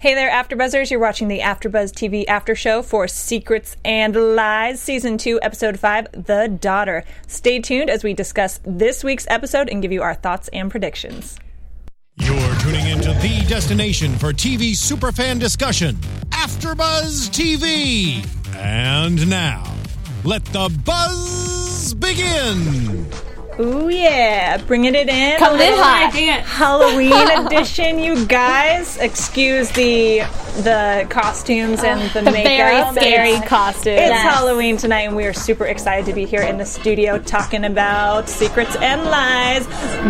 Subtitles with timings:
[0.00, 0.90] Hey there, AfterBuzzers!
[0.90, 6.06] You're watching the AfterBuzz TV After Show for Secrets and Lies, Season Two, Episode Five,
[6.12, 10.48] "The Daughter." Stay tuned as we discuss this week's episode and give you our thoughts
[10.54, 11.36] and predictions.
[12.16, 15.96] You're tuning into the destination for TV superfan discussion,
[16.30, 18.24] AfterBuzz TV.
[18.56, 19.70] And now,
[20.24, 23.04] let the buzz begin.
[23.60, 25.38] Ooh yeah, bringing it in.
[25.38, 26.12] Coming in hot.
[26.14, 27.12] Halloween
[27.46, 28.96] edition, you guys.
[28.96, 30.20] Excuse the
[30.62, 32.94] the costumes and the, The makeup.
[32.94, 33.92] very scary It's- costume.
[33.94, 34.22] It's Yes.
[34.22, 38.28] Halloween tonight, and we are super excited to be here in the studio talking about
[38.28, 39.66] Secrets and Lies,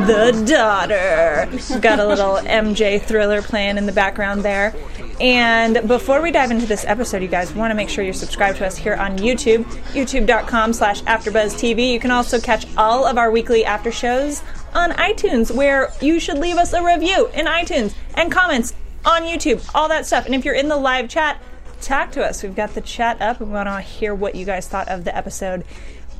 [0.07, 1.49] The Daughter.
[1.51, 4.75] We've got a little MJ thriller playing in the background there.
[5.21, 8.57] And before we dive into this episode, you guys want to make sure you're subscribed
[8.59, 11.93] to us here on YouTube, youtube.com slash AfterBuzzTV.
[11.93, 14.43] You can also catch all of our weekly after shows
[14.75, 19.69] on iTunes, where you should leave us a review in iTunes and comments on YouTube,
[19.75, 20.27] all that stuff.
[20.27, 21.41] And if you're in the live chat,
[21.80, 22.43] talk to us.
[22.43, 23.41] We've got the chat up.
[23.41, 25.65] We want to hear what you guys thought of the episode.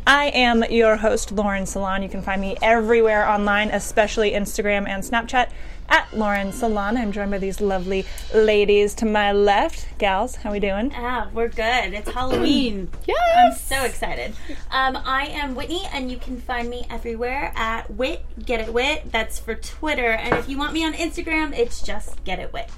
[0.07, 2.03] I am your host, Lauren Salon.
[2.03, 5.51] You can find me everywhere online, especially Instagram and Snapchat
[5.91, 6.97] at Lauren Salon.
[6.97, 9.87] I'm joined by these lovely ladies to my left.
[9.99, 10.93] Gals, how we doing?
[10.95, 11.93] Ah, we're good.
[11.93, 12.89] It's Halloween.
[13.07, 13.19] Yes.
[13.37, 14.35] I'm so excited.
[14.71, 19.11] Um, I am Whitney, and you can find me everywhere at Wit Get It Wit.
[19.11, 22.71] That's for Twitter, and if you want me on Instagram, it's just Get It Wit.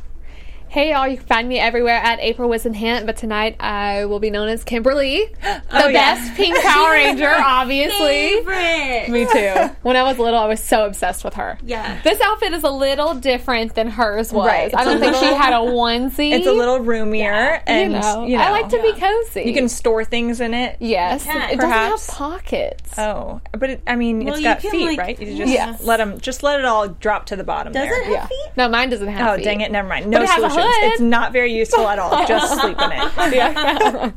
[0.72, 4.30] Hey y'all, you can find me everywhere at April Wisenhant, but tonight I will be
[4.30, 5.92] known as Kimberly, the Oh, yeah.
[5.92, 8.42] best pink Power Ranger, obviously.
[8.42, 9.08] Favorite.
[9.10, 9.70] Me too.
[9.82, 11.58] When I was little, I was so obsessed with her.
[11.62, 12.00] Yeah.
[12.02, 14.46] This outfit is a little different than hers was.
[14.46, 14.74] Right.
[14.74, 16.32] I don't a think she had a onesie.
[16.32, 19.42] It's a little roomier, and you know, you know, I like to be cozy.
[19.42, 20.78] you can store things in it.
[20.80, 21.50] yes, You can.
[21.50, 22.06] it Perhaps.
[22.06, 22.98] doesn't have pockets.
[22.98, 25.20] Oh, but it, I mean, Well, it's you got can, feet, like- right?
[25.20, 25.84] You just Yes.
[25.84, 27.74] let them, just let it all drop to the bottom.
[27.74, 28.00] Does there.
[28.00, 28.26] it have yeah.
[28.26, 28.50] feet?
[28.56, 29.44] No, mine doesn't have Oh, feet.
[29.44, 29.70] dang it!
[29.70, 30.06] Never mind.
[30.06, 30.20] No
[30.62, 30.84] it has a solutions.
[30.84, 30.92] hood.
[30.92, 32.26] It's not very useful at all.
[32.26, 33.12] Just sleep in it.
[33.34, 34.12] Yeah.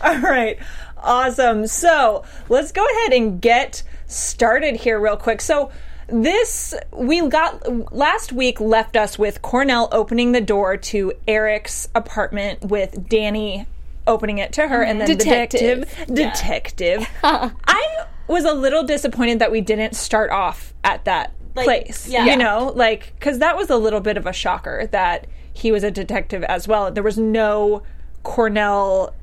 [0.04, 0.58] All right.
[0.98, 1.66] Awesome.
[1.66, 5.40] So let's go ahead and get started here real quick.
[5.40, 5.70] So
[6.08, 12.62] this we got last week left us with Cornell opening the door to Eric's apartment
[12.66, 13.66] with Danny
[14.06, 15.80] opening it to her and then Detective.
[15.80, 21.32] the detective detective I was a little disappointed that we didn't start off at that
[21.56, 22.24] Like, place yeah.
[22.24, 25.82] you know like because that was a little bit of a shocker that he was
[25.82, 27.82] a detective as well there was no
[28.22, 29.14] Cornell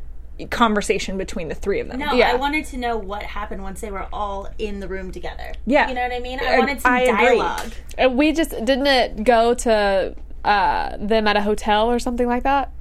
[0.49, 1.99] conversation between the three of them.
[1.99, 2.31] No, Yeah.
[2.31, 5.53] I wanted to know what happened once they were all in the room together.
[5.67, 5.87] Yeah.
[5.89, 6.39] You know what I mean?
[6.39, 7.37] I- I wanted some I agree.
[7.37, 7.71] dialogue.
[7.97, 12.43] And we just didn't it go to uh, them at a hotel or something like
[12.43, 12.71] that.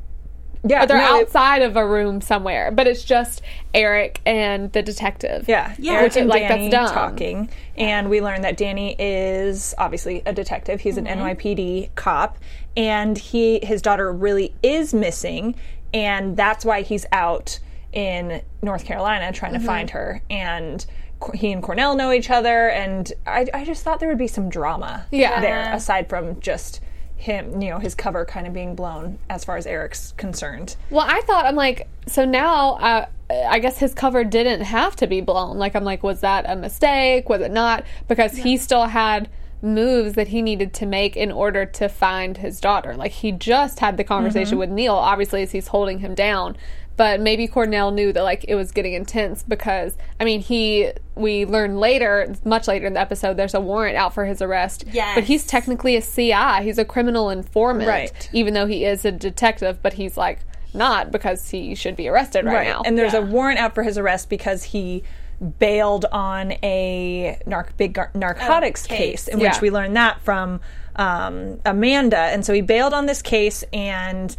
[0.65, 3.43] Yeah, Or they're no, it- outside of a room somewhere, but it's just
[3.75, 5.47] Eric and the detective.
[5.49, 5.93] Yeah, Yeah.
[5.95, 6.95] Eric Which, and like, that's Danny dumb.
[6.95, 10.81] talking, and we learn that Danny is obviously a detective.
[10.81, 11.23] He's an mm-hmm.
[11.23, 12.39] NYPD cop,
[12.77, 15.55] and he his daughter really is missing,
[15.93, 17.59] and that's why he's out
[17.93, 19.67] in North Carolina trying to mm-hmm.
[19.67, 20.23] find her.
[20.31, 20.85] And
[21.35, 24.49] he and Cornell know each other, and I, I just thought there would be some
[24.49, 25.41] drama Yeah.
[25.41, 26.81] there aside from just
[27.23, 30.75] him, you know, his cover kind of being blown as far as Eric's concerned.
[30.91, 35.07] Well, I thought I'm like, so now uh, I guess his cover didn't have to
[35.07, 35.57] be blown.
[35.57, 37.29] Like I'm like, was that a mistake?
[37.29, 37.85] Was it not?
[38.09, 39.31] Because he still had
[39.63, 42.95] moves that he needed to make in order to find his daughter.
[42.97, 46.57] Like he just had the conversation with Neil, obviously as he's holding him down.
[46.97, 51.45] But maybe Cornell knew that like it was getting intense because I mean he we
[51.47, 54.85] learn later, much later in the episode, there's a warrant out for his arrest.
[54.93, 55.15] Yes.
[55.15, 56.63] But he's technically a CI.
[56.65, 57.89] He's a criminal informant.
[57.89, 58.31] Right.
[58.33, 60.41] Even though he is a detective, but he's like
[60.75, 62.83] not because he should be arrested right, now.
[62.85, 65.03] And there's a warrant out for his arrest because he
[65.59, 69.29] bailed on a narc- big gar- narcotics Oh, case, case.
[69.29, 69.51] in Yeah.
[69.53, 70.61] which we learned that from
[70.97, 72.17] um, Amanda.
[72.19, 74.35] And so he bailed on this case, and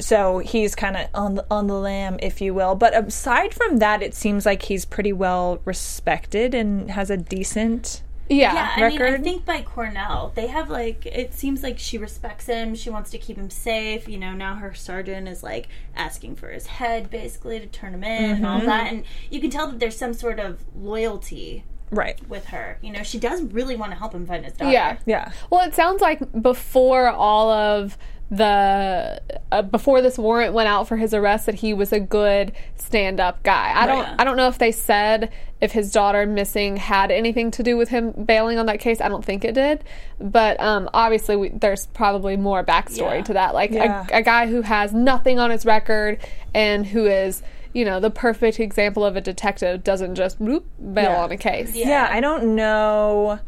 [0.00, 2.74] so he's kind of on the, on the lam, if you will.
[2.74, 8.02] But aside from that, it seems like he's pretty well respected and has a decent.
[8.28, 8.76] yeah.
[8.78, 12.46] Yeah, I mean, I think by Cornell, they have like it seems like she respects
[12.46, 12.74] him.
[12.74, 14.08] She wants to keep him safe.
[14.08, 18.04] You know, now her sergeant is like asking for his head, basically to turn him
[18.04, 18.66] in and all mm-hmm.
[18.66, 18.92] that.
[18.92, 22.20] And you can tell that there's some sort of loyalty Right.
[22.28, 22.78] with her.
[22.82, 24.70] You know, she does really want to help him find his daughter.
[24.70, 24.98] Yeah.
[25.06, 25.32] Yeah.
[25.50, 27.98] Well, it sounds like before all of
[28.30, 32.52] the uh, before this warrant went out for his arrest that he was a good
[32.76, 33.72] stand-up guy.
[33.74, 37.62] I don't I don't know if they said if his daughter missing had anything to
[37.62, 39.00] do with him bailing on that case.
[39.00, 39.84] I don't think it did.
[40.20, 43.22] But um, obviously we, there's probably more backstory Yeah.
[43.24, 43.54] to that.
[43.54, 44.06] Like Yeah.
[44.10, 46.18] a, a guy who has nothing on his record
[46.54, 47.42] and who is
[47.72, 51.22] you know, the perfect example of a detective doesn't just whoop, bail Yeah.
[51.22, 51.76] on a case.
[51.76, 51.88] Yeah.
[51.88, 53.38] Yeah, I don't know.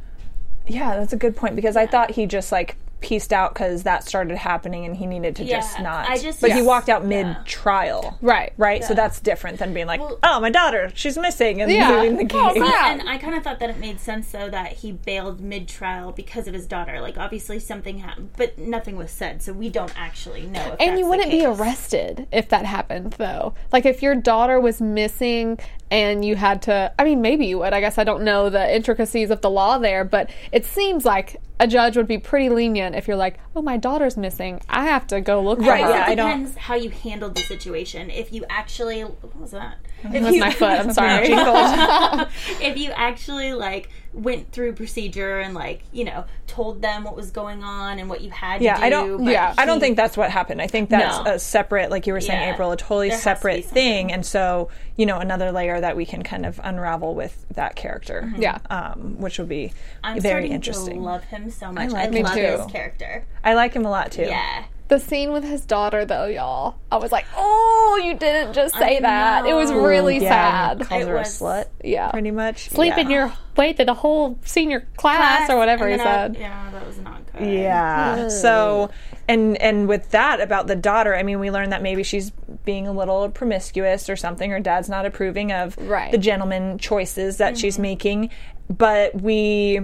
[0.68, 4.04] Yeah, that's a good point because I thought he just like pieced out because that
[4.06, 6.08] started happening and he needed to just not.
[6.08, 8.16] I just- but he walked out mid trial.
[8.22, 8.52] Right.
[8.56, 8.84] Right.
[8.84, 12.00] So that's different than being like, Well- oh, my daughter, she's missing, and Yeah.
[12.00, 12.64] leaving the Oh, game.
[12.64, 12.92] yeah.
[12.92, 16.12] And I kind of thought that it made sense though that he bailed mid trial
[16.12, 17.00] because of his daughter.
[17.00, 20.60] Like obviously something happened, but nothing was said, so we don't actually know.
[20.72, 21.46] If And that's you wouldn't be case.
[21.60, 23.54] arrested if that happened, though.
[23.72, 25.58] Like if your daughter was missing
[25.92, 27.74] and you had to, I mean, maybe you would.
[27.74, 31.36] I guess I don't know the intricacies of the law there, but it seems like
[31.60, 34.60] a judge would be pretty lenient if you're like, oh, my daughter's missing.
[34.70, 35.90] I have to go look for Right, her.
[35.90, 38.10] yeah, I it don't- depends how you handled the situation.
[38.10, 39.76] If you actually, what was that?
[40.02, 40.70] If That was my foot.
[40.80, 41.28] I'm sorry.
[42.66, 47.30] if you actually like went through procedure and like you know told them what was
[47.30, 48.84] going on and what you had Yeah, to do.
[48.86, 49.24] I don't.
[49.24, 50.60] but yeah, I don't think that's what happened.
[50.60, 51.32] I think that's No.
[51.32, 52.52] a separate, like you were saying, Yeah.
[52.52, 54.12] April, a totally There has to separate thing.
[54.12, 58.30] And so, you know, another layer that we can kind of unravel with that character.
[58.36, 58.58] Yeah.
[58.68, 59.72] um, which will be
[60.04, 60.96] I'm very interesting.
[60.96, 61.88] to love him so much.
[61.88, 62.40] I, like him love too.
[62.42, 63.24] his character.
[63.42, 64.24] I like him a lot too.
[64.24, 64.64] Yeah.
[64.92, 68.98] The scene with his daughter, though, y'all, I was like, oh, you didn't just say
[68.98, 69.46] I that.
[69.46, 70.86] It was really Yeah, and sad.
[70.86, 71.68] calls It her a slut.
[71.82, 72.10] Yeah.
[72.10, 72.68] pretty much.
[72.68, 73.16] Sleeping yeah.
[73.16, 76.36] your way to the whole senior class, or whatever he then I- said.
[76.38, 77.48] yeah, that was not good.
[77.54, 78.28] Yeah.
[78.28, 78.90] So,
[79.28, 82.30] and and with that about the daughter, I mean, we learned that maybe she's
[82.66, 84.50] being a little promiscuous or something.
[84.50, 86.12] Her dad's not approving of Right.
[86.12, 87.82] the gentleman choices that she's mm-hmm.
[87.82, 88.30] making,
[88.68, 89.80] but we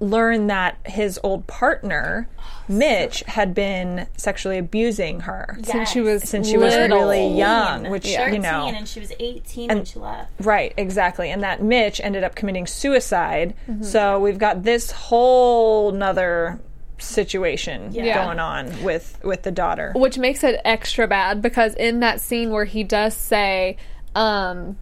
[0.00, 2.28] learn that his old partner,
[2.68, 6.98] Mitch, had been sexually abusing her Since she was since she was little.
[6.98, 8.28] really young, which Yeah.
[8.28, 10.30] you know, and she was 18 when she left.
[10.40, 11.30] Right, exactly.
[11.30, 13.54] And that Mitch ended up committing suicide.
[13.68, 13.82] Mm-hmm.
[13.82, 16.60] So we've got this whole nother
[16.98, 18.24] situation Yeah.
[18.24, 19.92] going on with with the daughter.
[19.96, 23.76] which makes it extra bad because in that scene where he does say
[24.14, 24.76] um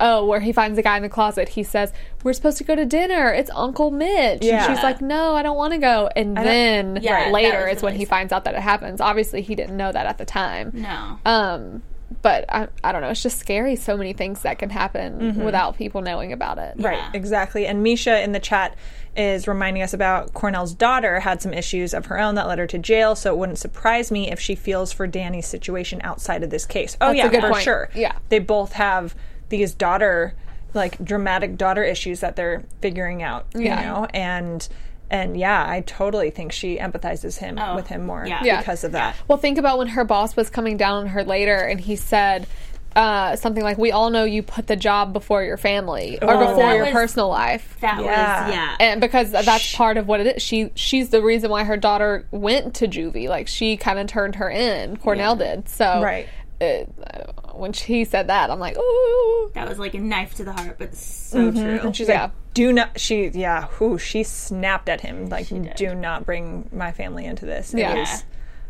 [0.00, 1.92] oh where he finds the guy in the closet he says
[2.22, 4.64] we're supposed to go to dinner it's uncle mitch Yeah.
[4.66, 7.76] and she's like no i don't want to go and then Yeah, that later was
[7.78, 10.18] is when really he finds out that it happens obviously he didn't know that at
[10.18, 11.18] the time No.
[11.24, 11.82] um
[12.22, 15.76] but I, I don't know it's just scary so many things that can happen without
[15.76, 17.10] people knowing about it Right, Yeah.
[17.14, 17.66] exactly.
[17.66, 18.74] And Misha in the chat
[19.14, 22.66] is reminding us about Cornell's daughter had some issues of her own that led her
[22.68, 26.50] to jail, so it wouldn't surprise me if she feels for Danny's situation outside of
[26.50, 26.96] this case.
[27.00, 27.62] Oh That's yeah, a good for point.
[27.64, 27.88] sure.
[27.94, 28.16] Yeah.
[28.30, 29.14] They both have
[29.48, 30.34] these daughter
[30.74, 33.82] like dramatic daughter issues that they're figuring out, you Yeah.
[33.84, 34.66] know, and
[35.10, 38.44] and yeah, I totally think she empathizes him Oh, with him more yeah.
[38.44, 38.58] Yeah.
[38.58, 39.16] because of that.
[39.26, 42.46] Well, think about when her boss was coming down on her later and he said
[42.96, 46.46] uh, something like, We all know you put the job before your family or Oh.
[46.48, 47.76] before your was- personal life.
[47.80, 48.44] That Yeah.
[48.46, 48.76] was yeah.
[48.80, 50.42] And because that's part of what it is.
[50.42, 53.28] She she's the reason why her daughter went to juvie.
[53.28, 54.96] Like she kind of turned her in.
[54.98, 55.68] Cornell did.
[55.68, 56.26] So Right.
[56.60, 56.88] It,
[57.54, 59.50] when she said that, I'm like, ooh.
[59.54, 61.80] that was like a knife to the heart, but so true.
[61.82, 62.22] And she's Yeah.
[62.22, 66.90] like, "Do not." She, yeah, who she snapped at him like, "Do not bring my
[66.92, 67.94] family into this." It Yeah.
[67.94, 68.24] was-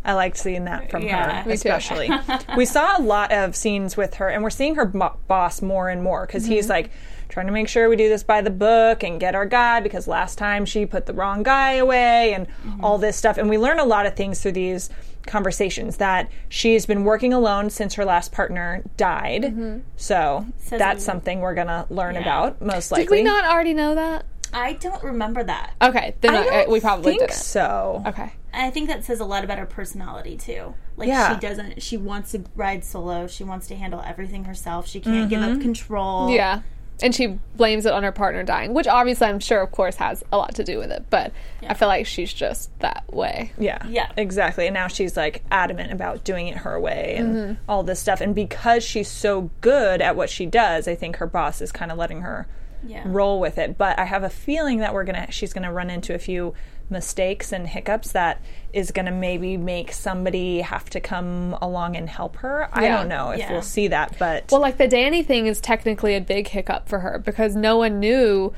[0.05, 1.43] I liked seeing that from Yeah.
[1.43, 2.09] her, especially.
[2.57, 5.89] we saw a lot of scenes with her, and we're seeing her bo- boss more
[5.89, 6.53] and more because Mm-hmm.
[6.53, 6.91] he's like
[7.29, 10.09] trying to make sure we do this by the book and get our guy because
[10.09, 12.85] last time she put the wrong guy away and Mm-hmm.
[12.85, 13.37] all this stuff.
[13.37, 14.89] And we learn a lot of things through these
[15.29, 19.43] conversations that she's been working alone since her last partner died.
[19.43, 19.79] Mm-hmm.
[19.97, 22.23] So Says that's something we're gonna learn Yeah.
[22.23, 23.05] about most likely.
[23.05, 24.25] Did we not already know that?
[24.53, 25.75] I don't remember that.
[25.83, 27.35] Okay, then I don't we probably think didn't.
[27.35, 28.03] so.
[28.07, 28.33] Okay.
[28.53, 30.75] I think that says a lot about her personality too.
[30.97, 31.35] Like Yeah.
[31.35, 34.89] she doesn't she wants to ride solo, she wants to handle everything herself.
[34.89, 36.31] She can't give up control.
[36.31, 36.63] Yeah.
[37.01, 40.25] And she blames it on her partner dying, which obviously I'm sure, of course, has
[40.33, 41.05] a lot to do with it.
[41.11, 41.33] But
[41.67, 43.53] I feel like she's just that way.
[43.57, 43.87] Yeah.
[43.89, 44.11] Yeah.
[44.17, 44.67] Exactly.
[44.67, 47.71] And now she's like adamant about doing it her way and Mm-hmm.
[47.71, 48.21] all this stuff.
[48.21, 51.93] And because she's so good at what she does, I think her boss is kind
[51.93, 52.49] of letting her
[52.85, 53.03] Yeah.
[53.07, 53.79] roll with it.
[53.79, 56.53] But I have a feeling that we're gonna she's gonna run into a few
[56.91, 58.41] mistakes and hiccups that
[58.73, 62.69] is gonna maybe make somebody have to come along and help her.
[62.73, 63.53] I don't know if Yeah.
[63.53, 67.01] we'll see that, but Well, like the Danny thing is technically a big hiccup for
[67.01, 68.53] her because no one knew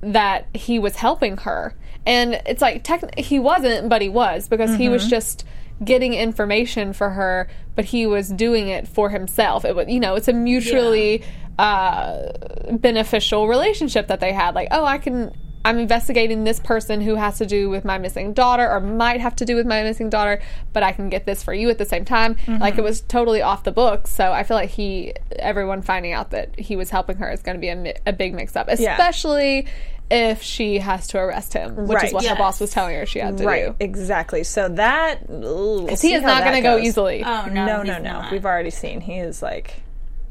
[0.00, 1.74] that he was helping her.
[2.04, 5.44] And it's like techn- he wasn't, but he was because he was just
[5.84, 9.64] getting information for her, but he was doing it for himself.
[9.64, 11.22] It was, you know, it's a mutually
[11.58, 12.32] uh,
[12.72, 14.54] beneficial relationship that they had.
[14.54, 15.32] Like, oh, I can.
[15.64, 19.36] I'm investigating this person who has to do with my missing daughter or might have
[19.36, 20.40] to do with my missing daughter,
[20.72, 22.34] but I can get this for you at the same time.
[22.34, 22.58] Mm-hmm.
[22.60, 24.10] Like it was totally off the books.
[24.10, 27.56] So I feel like he, everyone finding out that he was helping her is going
[27.56, 29.66] to be a, mi- a big mix up, especially
[30.10, 32.04] if she has to arrest him, which Right.
[32.08, 33.76] is what her boss was telling her she had to right, do.
[33.80, 34.44] exactly.
[34.44, 37.22] So that ooh, we'll He is not going to go easily.
[37.24, 37.64] Oh no.
[37.66, 38.12] no, no, no.
[38.20, 38.32] not.
[38.32, 39.82] We've already seen he is like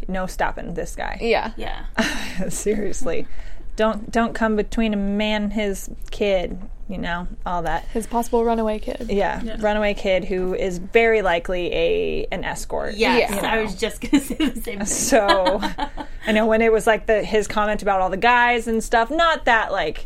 [0.08, 1.18] no stopping this guy.
[1.22, 1.54] yeah.
[1.58, 1.86] Yeah.
[2.50, 3.28] Seriously.
[3.76, 6.60] Don't don't come between a man and his kid.
[6.88, 7.86] You know all that.
[7.86, 9.08] His possible runaway kid.
[9.10, 12.96] Yeah, runaway kid who is very likely a an escort.
[12.96, 13.50] Yes, Yeah.
[13.50, 14.86] I was just gonna say the same thing.
[14.86, 15.62] So
[16.28, 19.10] I know when it was like the his comment about all the guys and stuff.
[19.10, 20.06] Not that like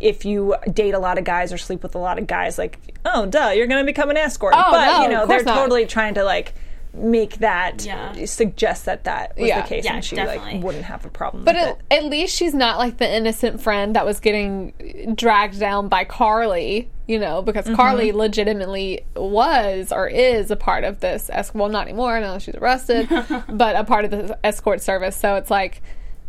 [0.00, 2.78] if you date a lot of guys or sleep with a lot of guys, like
[3.06, 4.52] oh duh, you're gonna become an escort.
[4.54, 5.54] Oh, but no, you know they're not.
[5.56, 6.54] totally trying to like
[7.00, 8.12] make that Yeah.
[8.26, 9.62] suggest that that was Yeah.
[9.62, 10.54] the case Yeah, and she definitely.
[10.54, 12.04] like wouldn't have a problem But with at, it.
[12.04, 16.90] at least she's not like the innocent friend that was getting dragged down by Carly,
[17.06, 17.76] you know, because Mm-hmm.
[17.76, 21.30] Carly legitimately was or is a part of this.
[21.32, 23.08] Es- well, not anymore now that she's arrested,
[23.48, 25.16] but a part of the escort service.
[25.16, 25.80] So it's like,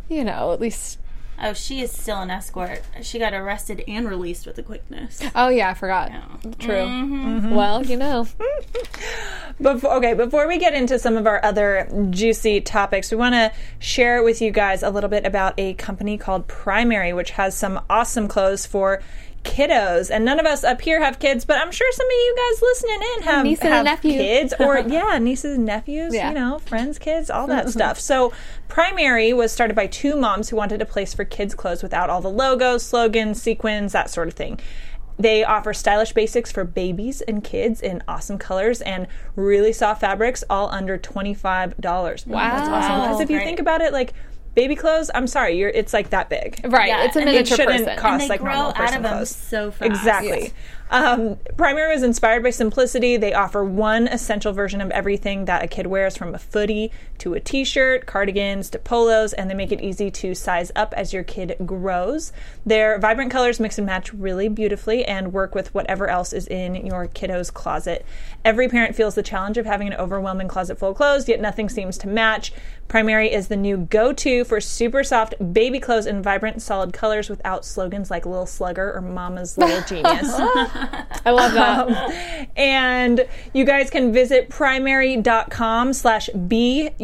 [0.08, 0.98] you know, at least.
[1.42, 2.82] Oh, she is still an escort.
[3.02, 5.20] She got arrested and released with a quickness.
[5.34, 6.10] Oh, yeah, I forgot.
[6.58, 6.74] True.
[6.74, 7.54] Mm-hmm.
[7.54, 8.26] Well, you know.
[9.60, 13.52] Before, okay, before we get into some of our other juicy topics, we want to
[13.78, 17.78] share with you guys a little bit about a company called Primary, which has some
[17.90, 19.02] awesome clothes for
[19.44, 20.10] kiddos.
[20.10, 22.62] And none of us up here have kids, but I'm sure some of you guys
[22.62, 24.12] listening in have, Niece and a have nephew.
[24.12, 26.28] kids or, yeah, nieces and nephews, Yeah.
[26.28, 27.70] you know, friends, kids, all that mm-hmm.
[27.70, 28.00] stuff.
[28.00, 28.32] So,
[28.68, 32.20] Primary was started by two moms who wanted a place for kids' clothes without all
[32.20, 34.60] the logos, slogans, sequins, that sort of thing.
[35.18, 39.06] They offer stylish basics for babies and kids in awesome colors and
[39.36, 42.26] really soft fabrics, all under $25.
[42.26, 42.38] Wow.
[42.38, 43.00] That's awesome.
[43.02, 44.14] Because if you think about it, like
[44.54, 46.60] baby clothes, I'm sorry, you're it's like that big.
[46.64, 46.88] Right.
[46.88, 47.96] Yeah, it's a and it miniature shouldn't person.
[47.98, 49.34] cost- And they like grow normal out person of them clothes.
[49.36, 49.90] so fast.
[49.90, 50.40] Exactly.
[50.42, 50.52] Yes.
[50.92, 53.16] Um, Primary was inspired by simplicity.
[53.16, 57.34] They offer one essential version of everything that a kid wears, from a footy to
[57.34, 61.22] a t-shirt, cardigans to polos, and they make it easy to size up as your
[61.22, 62.32] kid grows.
[62.66, 66.74] Their vibrant colors mix and match really beautifully and work with whatever else is in
[66.74, 68.04] your kiddo's closet.
[68.44, 71.68] Every parent feels the challenge of having an overwhelming closet full of clothes, yet nothing
[71.68, 72.52] seems to match.
[72.90, 77.64] Primary is the new go-to for super soft baby clothes in vibrant, solid colors without
[77.64, 80.34] slogans like Little Slugger or Mama's Little Genius.
[80.34, 81.88] I love that.
[81.88, 86.96] Um, and you guys can visit primary.com slash B-U-Z-Z-N-J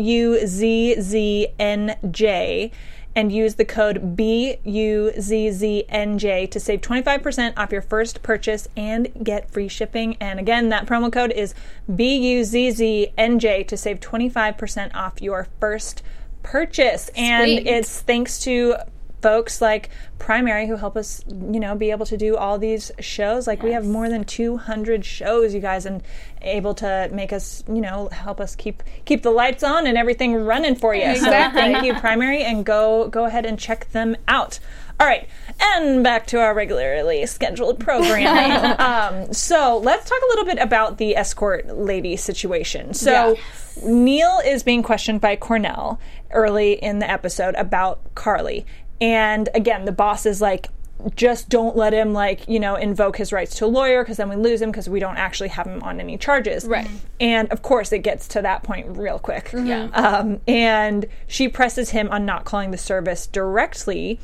[3.16, 4.66] and use the code B-U-Z-Z-N-J
[6.46, 10.16] to save 25% off your first purchase and get free shipping.
[10.20, 11.54] And again, that promo code is
[11.92, 16.02] B-U-Z-Z-N-J to save 25% off your first
[16.42, 17.08] purchase.
[17.16, 17.66] And Sweet.
[17.66, 18.76] it's thanks to
[19.26, 19.90] folks like
[20.20, 23.48] Primary who help us, you know, be able to do all these shows.
[23.48, 26.00] Like we have more than 200 shows, you guys, and
[26.42, 30.36] able to make us, you know, help us keep keep the lights on and everything
[30.36, 31.02] running for you.
[31.02, 31.60] Exactly.
[31.60, 34.60] So thank you, Primary, and go go ahead and check them out.
[35.00, 35.28] All right,
[35.60, 38.76] and back to our regularly scheduled programming.
[38.78, 42.94] um, so let's talk a little bit about the escort lady situation.
[42.94, 43.36] So
[43.84, 48.64] Neil is being questioned by Cornell early in the episode about Carly.
[49.00, 50.68] And again, the boss is like,
[51.14, 54.30] just don't let him like you know invoke his rights to a lawyer because then
[54.30, 56.86] we lose him because we don't actually have him on any charges Right.
[56.86, 56.96] Mm-hmm.
[57.20, 59.66] and of course it gets to that point real quick mm-hmm.
[59.66, 59.84] Yeah.
[59.92, 64.18] um, and she presses him on not calling the service directly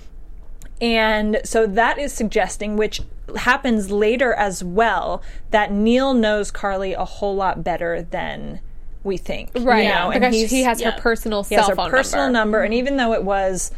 [0.81, 3.02] and so that is suggesting which
[3.37, 8.61] happens later as well that neil knows carly a whole lot better than
[9.05, 9.88] we think you Right.
[9.88, 10.93] know, and because he has yeah.
[10.93, 12.38] her personal he cell has her phone personal number.
[12.38, 12.62] number.
[12.62, 12.79] and mm-hmm.
[12.79, 13.73] even though it was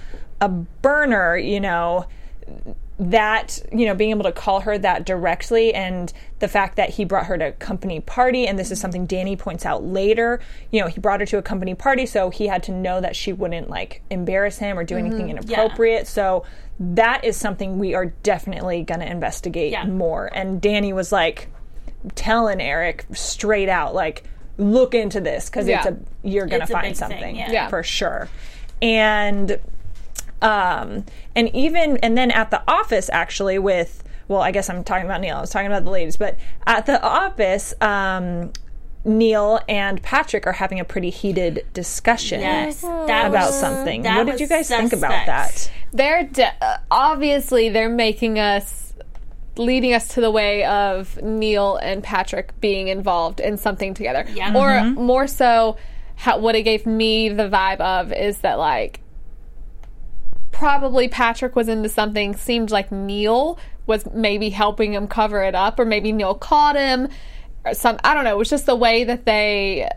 [0.45, 2.07] a burner, you know,
[2.99, 7.05] that you know being able to call her that directly and the fact that he
[7.05, 10.81] brought her to a company party and this is something Danny points out later you
[10.81, 13.33] know he brought her to a company party so he had to know that she
[13.33, 15.07] wouldn't like embarrass him or do mm-hmm.
[15.07, 16.45] anything inappropriate so
[16.79, 19.87] that is something we are definitely going to investigate Yeah.
[19.87, 21.49] more and Danny was like
[22.15, 24.23] telling Eric straight out like
[24.57, 27.51] look into this cuz it's a you're going to find thing, something yeah.
[27.51, 27.69] Yeah.
[27.69, 28.29] for sure
[28.81, 29.59] and
[30.45, 35.07] um and even and then at the office actually with well i guess i'm talking
[35.07, 36.37] about neil i was talking about the ladies but
[36.67, 38.53] at the office um
[39.05, 44.17] neil and patrick are having a pretty heated discussion Yes, that about was- something that
[44.19, 48.93] what did you guys think about that They're de- uh, obviously they're making us
[49.57, 54.27] leading us to the way of Neil and Patrick being involved in something together.
[54.35, 54.49] Yeah.
[54.53, 55.01] Or Mm-hmm.
[55.01, 55.77] more so
[56.17, 58.99] how, what it gave me the vibe of is that like
[60.55, 65.79] probably Patrick was into something seemed like Neil was maybe helping him cover it up
[65.79, 67.09] or maybe Neil caught him
[67.65, 69.89] or some I don't know, it was just the way that they uh,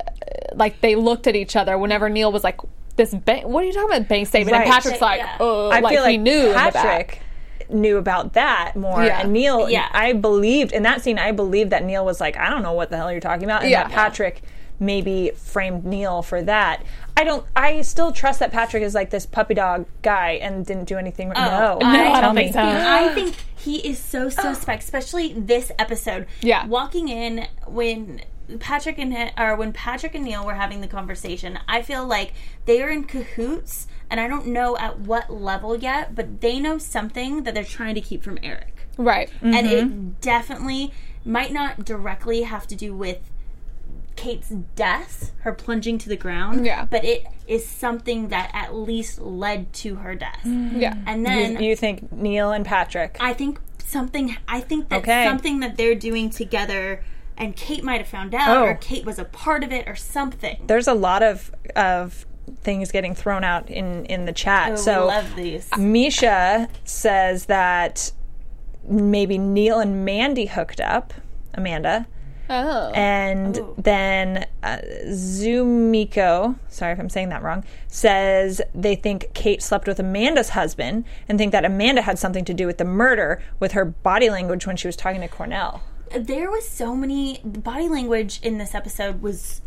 [0.56, 2.60] like they looked at each other whenever Neil was like
[2.96, 4.64] this bank, what are you talking about bank statement Right.
[4.66, 5.38] and Patrick's like Yeah.
[5.40, 6.74] oh i like feel like he knew in the back.
[6.74, 7.22] patrick
[7.70, 9.22] knew about that more Yeah.
[9.22, 9.88] and neil Yeah.
[9.92, 12.90] i believed in that scene i believed that neil was like i don't know what
[12.90, 13.84] the hell you're talking about and Yeah.
[13.84, 14.42] that patrick
[14.80, 16.84] maybe framed Neil for that.
[17.16, 17.46] I don't.
[17.56, 21.30] I still trust that Patrick is like this puppy dog guy and didn't do anything.
[21.30, 21.80] wrong.
[21.80, 22.44] no, I- I don't me.
[22.44, 22.62] think so.
[22.62, 26.28] I think he is so suspect, especially this episode.
[26.42, 26.66] Yeah.
[26.68, 28.22] walking in when
[28.60, 32.34] Patrick and or when Patrick and Neil were having the conversation, I feel like
[32.66, 36.78] they are in cahoots, and I don't know at what level yet, but they know
[36.78, 39.30] something that they're trying to keep from Eric, Right.
[39.42, 39.68] and Mm-hmm.
[40.08, 40.94] it definitely
[41.26, 43.20] might not directly have to do with.
[44.18, 46.86] Kate's death, her plunging to the ground, Yeah.
[46.90, 50.42] but it is something that at least led to her death.
[50.46, 50.80] Mm-hmm.
[50.82, 50.96] Yeah.
[51.06, 53.16] And then You, you think Neil and Patrick?
[53.22, 54.36] I think something.
[54.48, 55.24] I think that Okay.
[55.26, 57.04] something that they're doing together,
[57.38, 58.64] and Kate might have found out, Oh.
[58.66, 60.58] or Kate was a part of it, or something.
[60.68, 62.26] There's a lot of of
[62.64, 64.72] things getting thrown out in in the chat.
[64.74, 65.70] Oh, so love these.
[65.78, 68.12] Misha says that
[68.90, 71.14] maybe Neil and Mandy hooked up,
[71.54, 72.08] Amanda.
[72.50, 72.92] Oh.
[72.94, 73.74] And Oh.
[73.78, 74.78] then uh,
[75.08, 81.06] Zumiko, sorry if I'm saying that wrong, says they think Kate slept with Amanda's husband
[81.28, 84.66] and think that Amanda had something to do with the murder with her body language
[84.66, 85.84] when she was talking to Cornell.
[86.16, 89.62] There was so many body language in this episode was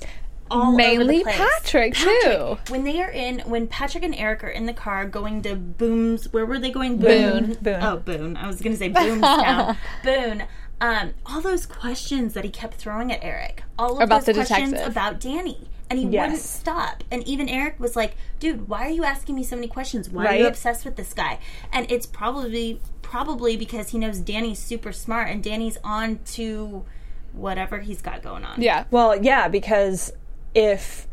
[0.51, 1.37] all over Mainly the place.
[1.37, 2.59] Patrick, too.
[2.71, 6.33] When they are in, when Patrick and Eric are in the car going to Boone's,
[6.33, 6.97] where were they going?
[6.97, 7.55] Boone.
[7.61, 7.83] Boone.
[7.83, 8.37] Oh, Boone.
[8.37, 9.77] I was going to say Boonestown.
[10.05, 10.45] Boone.
[10.81, 14.33] Um, all those questions that he kept throwing at Eric, all of About those the
[14.35, 14.93] questions detective.
[14.93, 16.23] about Danny, and he Yes.
[16.23, 17.05] wouldn't stop.
[17.11, 20.09] And even Eric was like, "Dude, why are you asking me so many questions?
[20.09, 21.39] Why are you obsessed with this guy?"
[21.73, 26.85] And it's probably probably because he knows Danny's super smart, and Danny's on to
[27.33, 28.61] whatever he's got going on.
[28.63, 28.85] yeah.
[28.91, 30.13] Well, yeah, because
[30.55, 31.07] if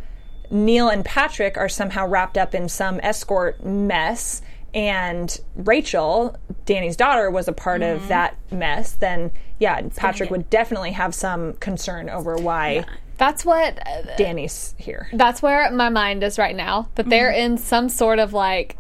[0.49, 4.41] Neil and Patrick are somehow wrapped up in some escort mess
[4.73, 10.91] and Rachel, Danny's daughter, was a part of that mess, then yeah, Patrick would definitely
[10.91, 12.85] have some concern over why
[13.17, 15.09] That's what uh, Danny's here.
[15.13, 16.89] that's where my mind is right now.
[16.95, 17.53] That they're Mm-hmm.
[17.53, 18.77] in some sort of like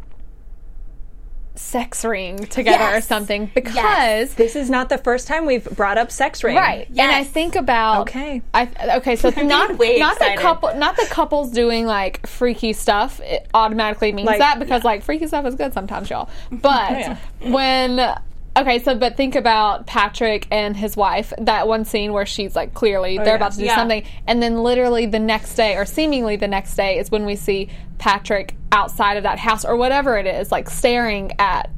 [1.55, 6.11] sex ring together or something because This is not the first time we've brought up
[6.11, 6.55] sex ring.
[6.55, 6.87] Right.
[6.89, 8.43] And I think about Okay.
[8.53, 13.19] I okay, so not way not the couple not the couples doing like freaky stuff
[13.21, 16.29] it automatically means Like- that because like freaky stuff is good sometimes, y'all.
[16.51, 17.17] But yeah.
[17.41, 18.15] when
[18.61, 22.73] okay, so but think about Patrick and his wife, that one scene where she's like
[22.73, 23.35] clearly they're yeah.
[23.35, 23.75] about to do Yeah.
[23.75, 27.35] something and then literally the next day or seemingly the next day is when we
[27.35, 31.69] see Patrick outside of that house or whatever it is, like staring at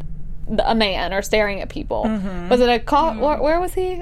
[0.48, 2.04] the- a man or staring at people.
[2.06, 2.50] Mm-hmm.
[2.50, 3.14] Was it a call?
[3.16, 4.02] Where, where was he?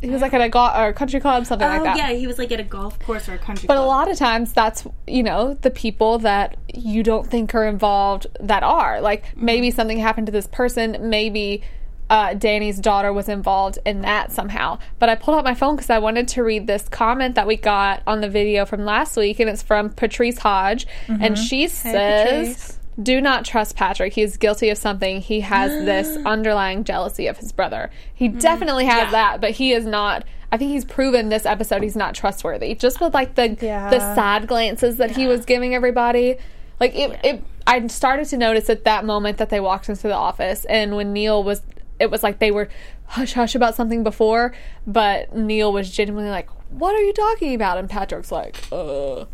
[0.00, 1.96] He was like at a go- or a country club, something Oh like that.
[1.96, 3.76] yeah, he was like at a golf course or a country club.
[3.76, 3.84] But club.
[3.84, 8.28] a lot of times, that's you know the people that you don't think are involved
[8.38, 11.62] that are like maybe something happened to this person, maybe.
[12.10, 14.78] Uh, Danny's daughter was involved in that somehow.
[14.98, 17.56] But I pulled out my phone because I wanted to read this comment that we
[17.56, 20.86] got on the video from last week, and it's from Patrice Hodge.
[21.08, 22.74] And she says.
[23.00, 24.12] Do not trust Patrick.
[24.14, 25.20] He is guilty of something.
[25.20, 27.90] He has this underlying jealousy of his brother.
[28.12, 29.10] He definitely has Yeah.
[29.12, 30.24] that, but he is not.
[30.50, 32.74] I think he's proven this episode he's not trustworthy.
[32.74, 33.88] Just with like the Yeah.
[33.90, 36.38] the side glances that he was giving everybody.
[36.80, 40.14] Like it, it, I started to notice at that moment that they walked into the
[40.14, 41.62] office, and when Neil was,
[41.98, 42.68] it was like they were
[43.06, 44.54] hush hush about something before,
[44.86, 49.24] but Neil was genuinely like, "What are you talking about?" And Patrick's like, "Uh,"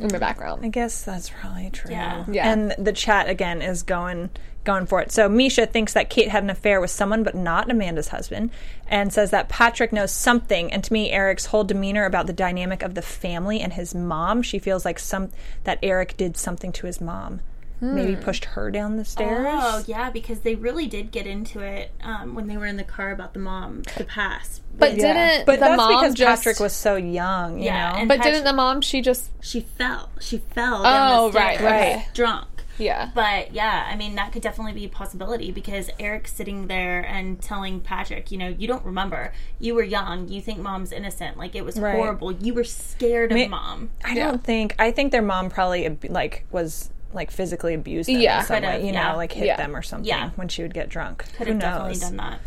[0.00, 0.64] in the background.
[0.64, 1.90] I guess that's probably true.
[1.90, 2.24] Yeah.
[2.28, 2.50] Yeah.
[2.50, 4.30] And the chat again is going
[4.64, 5.10] going for it.
[5.10, 8.50] So Misha thinks that Kate had an affair with someone but not Amanda's husband
[8.86, 12.82] and says that Patrick knows something and to me Eric's whole demeanor about the dynamic
[12.82, 15.30] of the family and his mom, she feels like some
[15.64, 17.40] that Eric did something to his mom.
[17.82, 19.44] Maybe pushed her down the stairs.
[19.50, 22.84] Oh yeah, because they really did get into it um, when they were in the
[22.84, 24.62] car about the mom, the past.
[24.78, 25.12] But Yeah.
[25.34, 27.98] didn't but the that's mom because just, Patrick was so young, you Yeah, know.
[27.98, 28.80] and- But Patrick- didn't the mom?
[28.82, 30.10] She just she fell.
[30.20, 30.82] She fell.
[30.84, 32.06] Oh, the right, right.
[32.14, 32.46] Drunk.
[32.78, 33.10] yeah.
[33.14, 37.42] But yeah, I mean that could definitely be a possibility because Eric's sitting there and
[37.42, 39.32] telling Patrick, you know, you don't remember.
[39.58, 40.28] You were young.
[40.28, 41.36] You think mom's innocent.
[41.36, 41.96] Like it was Right.
[41.96, 42.30] horrible.
[42.30, 43.90] You were scared of mean, mom.
[44.04, 44.26] I Yeah.
[44.28, 44.76] don't think.
[44.78, 48.40] I think their mom probably like was like physically abused them Yeah.
[48.40, 48.86] in some Could've, way.
[48.86, 49.10] You yeah.
[49.12, 49.56] know, like hit Yeah.
[49.56, 50.30] them or something Yeah.
[50.36, 51.24] when she would get drunk.
[51.36, 52.00] Could Who have definitely knows?
[52.00, 52.40] done that.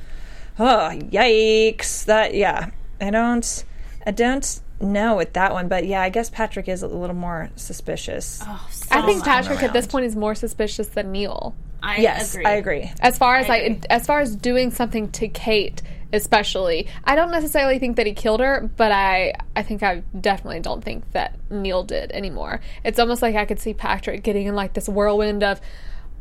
[0.57, 2.05] Oh, yikes!
[2.05, 2.69] That yeah.
[3.01, 3.63] I don't.
[4.07, 7.49] I don't know with that one, but yeah, I guess Patrick is a little more
[7.55, 8.41] suspicious.
[8.45, 9.25] Oh, so I think much.
[9.27, 11.55] Patrick at this point is more suspicious than Neil.
[11.81, 12.45] I yes, agree.
[12.45, 12.91] I agree.
[13.01, 13.81] As far as I like agree.
[13.89, 15.81] as far as doing something to Kate,
[16.13, 20.59] especially, I don't necessarily think that he killed her, but I I think I definitely
[20.59, 22.61] don't think that Neil did anymore.
[22.83, 25.59] It's almost like I could see Patrick getting in like this whirlwind of,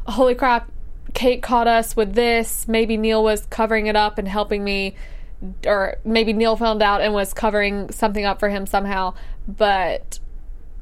[0.06, 0.70] holy crap,
[1.12, 2.66] Kate caught us with this.
[2.66, 4.96] Maybe Neil was covering it up and helping me
[5.66, 9.14] or maybe Neil found out and was covering something up for him somehow.
[9.46, 10.18] But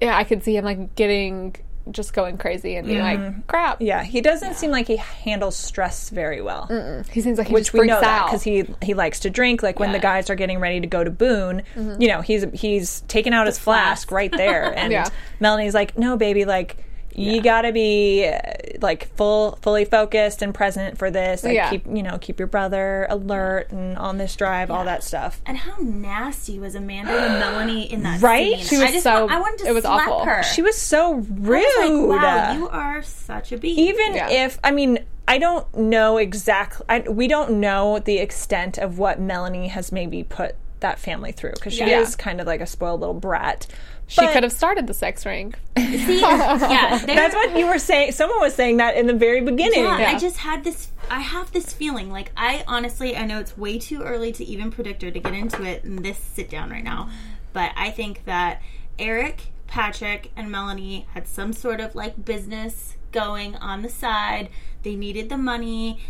[0.01, 1.57] yeah, I could see him like getting
[1.91, 3.83] just going crazy and being like, crap.
[3.83, 6.67] Yeah, he doesn't seem like he handles stress very well.
[7.11, 8.27] He seems like he Which we know out.
[8.27, 9.63] because he he likes to drink.
[9.63, 9.99] Like when the Yeah.
[9.99, 10.03] Mm-hmm.
[10.19, 11.63] guys are getting ready to go to Boone,
[11.99, 14.13] you know, he's he's taking out his flask flask.
[14.13, 15.09] right there, and Yeah.
[15.41, 16.77] Melanie's like, "No, baby, like."
[17.15, 18.39] You gotta be uh,
[18.81, 21.45] like full, fully focused and present for this.
[21.45, 21.71] Like Yeah.
[21.71, 25.41] keep, you know, keep your brother alert and on this drive, all that stuff.
[25.47, 28.57] And how nasty was Amanda and Melanie in that Right?
[28.59, 28.67] scene?
[28.67, 30.25] She was I just so- I wanted to it was slap awful.
[30.25, 30.43] her.
[30.43, 32.09] She was so rude.
[32.09, 33.79] Was like, wow, you are such a beast.
[33.79, 34.31] even Yeah.
[34.31, 34.99] if I mean
[35.29, 40.25] I don't know exactly I, we don't know the extent of what Melanie has maybe
[40.25, 42.01] put that family through because she Yeah.
[42.01, 43.69] is kind of like a spoiled little brat.
[44.13, 45.55] She could have started the sex ring.
[45.77, 48.13] See, yeah, That's what you were saying.
[48.13, 49.85] Someone was saying that in the very beginning.
[49.85, 50.11] Yeah, Yeah.
[50.11, 50.91] I just had this.
[51.11, 52.11] I have this feeling.
[52.11, 55.35] Like I honestly, I know it's way too early to even predict or to get
[55.35, 57.11] into it in this sit down right now,
[57.53, 58.63] but I think that
[58.99, 64.49] Eric, Patrick, and Melanie had some sort of like business going on the side.
[64.83, 66.01] They needed the money.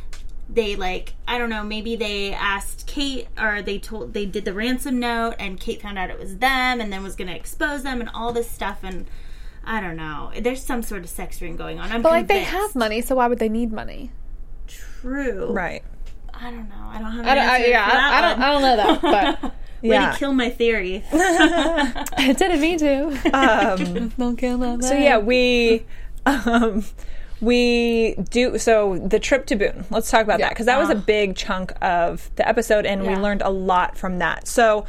[0.54, 1.62] They like I don't know.
[1.64, 5.98] Maybe they asked Kate, or they told they did the ransom note, and Kate found
[5.98, 8.78] out it was them, and then was going to expose them, and all this stuff,
[8.82, 9.06] and.
[9.64, 10.32] I don't know.
[10.40, 11.92] There's some sort of sex ring going on.
[11.92, 14.10] I'm But like they have money, so why would they need money?
[14.66, 15.52] True.
[15.52, 15.84] Right.
[16.34, 16.74] I don't know.
[16.88, 17.20] I don't have.
[17.20, 18.40] An I don't, I, yeah, for that I, I don't.
[18.40, 18.42] one.
[18.42, 20.10] I don't know that, but Way Yeah.
[20.12, 21.04] to kill my theory.
[21.12, 23.06] it didn't mean to.
[23.36, 25.84] Um, don't kill my so yeah, we
[26.26, 26.84] um,
[27.42, 29.84] we do so the trip to Boone.
[29.90, 31.02] Let's talk about that because that was a uh-huh.
[31.04, 34.46] big chunk of the episode, and we learned a lot from that.
[34.46, 34.86] So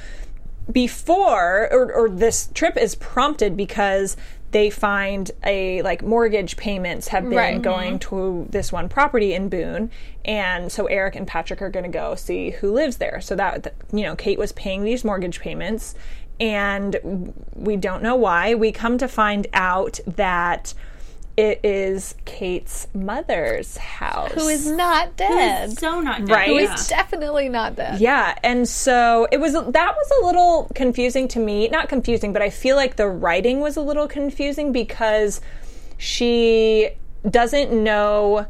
[0.72, 4.16] before or, or this trip is prompted because
[4.52, 7.62] they find a like mortgage payments have been Right.
[7.62, 8.44] going mm-hmm.
[8.44, 9.92] to this one property in Boone
[10.24, 13.74] and so Eric and Patrick are going to go see who lives there so that,
[13.92, 15.96] you know Kate was paying these mortgage payments
[16.40, 20.74] and we don't know why we come to find out that
[21.36, 25.78] it is Kate's mother's house Who is not dead?
[25.78, 26.30] so not dead.
[26.30, 26.48] Right?
[26.48, 26.74] Who Yeah.
[26.76, 28.00] is definitely not dead.
[28.00, 31.68] Yeah, and so it was that was a little confusing to me.
[31.70, 35.42] Not confusing, but I feel like the writing was a little confusing because
[35.98, 36.90] she
[37.30, 38.46] doesn't know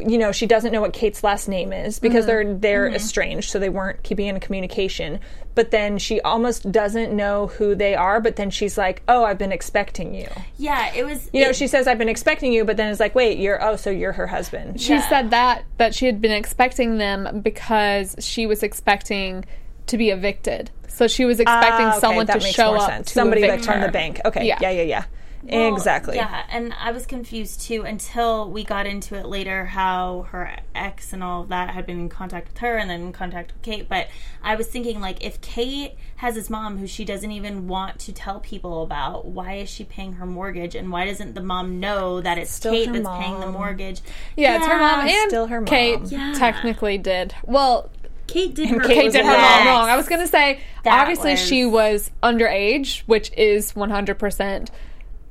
[0.00, 3.58] you know, she doesn't know what Kate's last name is because they're they're estranged, so
[3.58, 5.20] they weren't keeping in communication.
[5.54, 9.38] But then she almost doesn't know who they are, but then she's like, "Oh, I've
[9.38, 10.28] been expecting you."
[10.58, 11.30] Yeah, it was.
[11.32, 13.76] You know, she says, "I've been expecting you," but then it's like, "Wait, you're oh,
[13.76, 15.08] so you're her husband." She Yeah.
[15.08, 19.44] said that that she had been expecting them because she was expecting
[19.86, 20.70] to be evicted.
[20.88, 23.08] So she was expecting Ah, okay, someone that to makes show more up sense.
[23.08, 23.88] to Somebody evict that turned her.
[23.88, 24.20] the bank.
[24.24, 24.58] Okay, Yeah.
[24.60, 25.04] yeah, yeah, yeah.
[25.50, 26.16] Well, exactly.
[26.16, 31.12] Yeah, and I was confused too until we got into it later how her ex
[31.12, 33.62] and all of that had been in contact with her and then in contact with
[33.62, 33.88] Kate.
[33.88, 34.08] But
[34.42, 38.12] I was thinking, like, if Kate has this mom who she doesn't even want to
[38.12, 40.74] tell people about, why is she paying her mortgage?
[40.74, 44.00] And why doesn't the mom know that it's Still Kate her that's paying the mortgage?
[44.36, 45.66] Yeah, it's her mom and still her mom.
[45.66, 46.32] Kate Yeah.
[46.36, 47.34] technically did.
[47.44, 47.90] Well,
[48.26, 49.88] Kate did her Kate Kate did her mom wrong.
[49.90, 54.68] I was going to say That obviously was- she was underage, which is 100%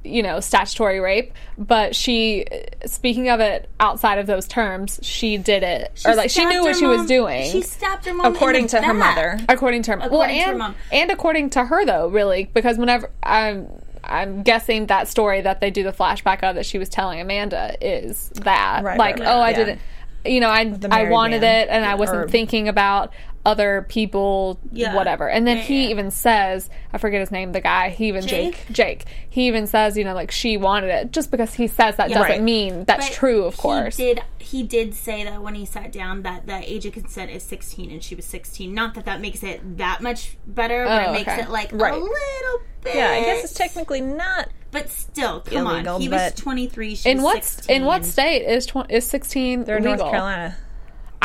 [0.03, 2.45] you know, statutory rape, but she
[2.85, 6.73] speaking of it outside of those terms, she did it or like she knew what
[6.73, 7.49] her she was doing.
[7.51, 9.39] She stabbed her mom According the to her mother.
[9.47, 10.75] according to her well According to and her mom.
[10.91, 13.67] and according to her though really because whenever i'm
[14.03, 17.77] i'm guessing that story that they do the flashback of that she was telling amanda
[17.79, 19.55] is that Right, like right, oh i yeah.
[19.57, 19.79] didn't
[20.25, 21.67] you know i i wanted man.
[21.67, 23.13] it and i wasn't Or- thinking about
[23.45, 24.95] other people Yeah.
[24.95, 25.89] whatever and then Yeah, he yeah.
[25.89, 28.65] even says i forget his name the guy he even Jake?
[28.71, 32.07] jake he even says you know like she wanted it just because he says that
[32.09, 32.41] doesn't Right.
[32.41, 35.91] mean that's But true of course He did he did say that when he sat
[35.91, 38.73] down that the age of consent is 16 and she was 16.
[38.73, 41.41] Not that that makes it that much better, but Oh, it makes okay.
[41.41, 41.93] it like Right.
[41.93, 42.95] a little bit.
[42.95, 44.49] Yeah, I guess it's technically not.
[44.71, 46.01] But still, come illegal, on.
[46.01, 46.95] He was 23.
[46.95, 47.75] She in was what 16.
[47.75, 49.97] in what state is tw- is 16 They're in legal?
[49.97, 50.57] North Carolina.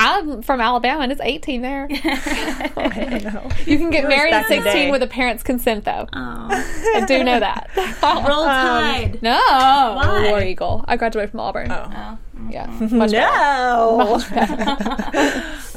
[0.01, 1.89] I'm from Alabama and it's 18 there.
[1.91, 3.51] I know.
[3.67, 4.91] You can get Where married at 16 day?
[4.93, 6.07] with a parent's consent, though.
[6.13, 6.49] Oh.
[6.95, 7.69] I do know that.
[8.03, 9.19] Roll Tide.
[9.23, 10.29] no, Why?
[10.31, 10.85] War Eagle.
[10.87, 11.71] I graduated from Auburn.
[11.73, 11.91] Oh.
[11.95, 12.19] Oh.
[12.51, 13.27] Yeah, much better.
[13.27, 14.21] No.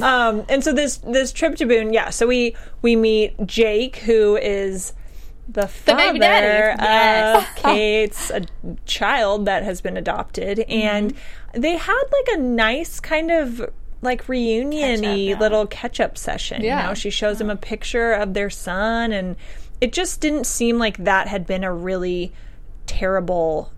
[0.05, 2.11] um, and so this this trip to Boone, yeah.
[2.11, 4.93] So we we meet Jake, who is
[5.49, 6.73] the father baby daddy.
[6.73, 7.59] of Yes.
[7.59, 8.43] Kate's a
[8.85, 10.71] child that has been adopted, Mm-hmm.
[10.71, 11.13] and
[11.53, 13.67] they had like a nice kind of
[14.01, 15.39] like reunion-y yeah.
[15.39, 16.63] little catch-up session.
[16.63, 16.81] Yeah.
[16.81, 19.35] You know, she shows him a picture of their son, and
[19.79, 22.33] it just didn't seem like that had been a really
[22.87, 23.71] terrible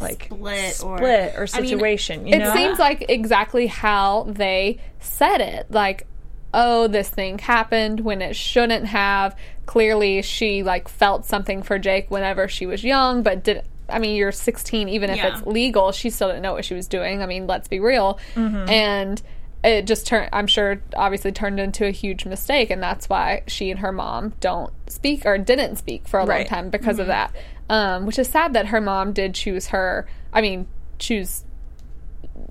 [0.00, 2.26] like Split or- split or, I mean, situation.
[2.26, 5.70] you It seems like exactly how they said it.
[5.70, 6.06] Like,
[6.54, 9.36] oh, this thing happened when it shouldn't have.
[9.66, 13.62] Clearly, she like felt something for Jake whenever she was young, but did.
[13.90, 15.36] I mean, you're 16, even if Yeah.
[15.36, 17.22] it's legal, she still didn't know what she was doing.
[17.22, 18.20] I mean, let's be real.
[18.36, 18.70] Mm-hmm.
[18.70, 19.22] And
[19.62, 22.70] it just turned, I'm sure, obviously turned into a huge mistake.
[22.70, 26.44] And that's why she and her mom don't speak or didn't speak for a long
[26.44, 27.00] time because Mm-hmm.
[27.02, 27.34] of that.
[27.68, 30.08] Um, which is sad that her mom did choose her.
[30.32, 30.66] I mean,
[30.98, 31.44] choose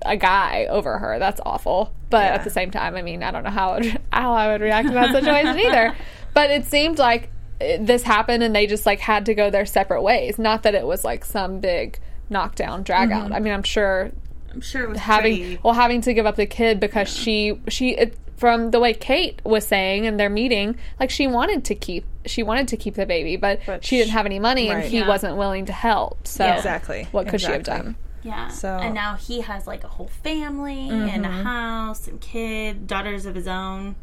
[0.06, 1.18] a guy over her.
[1.18, 1.92] That's awful.
[2.10, 2.34] But Yeah.
[2.34, 3.80] at the same time, I mean, I don't know how,
[4.12, 5.94] how I would react to that situation either.
[6.32, 10.02] But it seemed like this happened and they just like had to go their separate
[10.02, 10.38] ways.
[10.38, 11.98] Not that it was like some big
[12.30, 13.32] knockdown drag out.
[13.32, 14.12] I mean, I'm sure
[14.52, 17.60] I'm sure it was having pretty- well having to give up the kid because she
[17.68, 21.74] she it, from the way Kate was saying in their meeting, like she wanted to
[21.74, 24.82] keep she wanted to keep the baby, but, But she didn't have any money and
[24.82, 25.08] he Yeah.
[25.08, 26.26] wasn't willing to help.
[26.26, 26.56] So Yeah.
[26.56, 27.08] Exactly.
[27.12, 27.96] what could she have done?
[28.22, 28.48] Yeah.
[28.48, 31.42] So- and now he has like a whole family and a Mm-hmm.
[31.44, 33.94] house and kid, daughters of his own.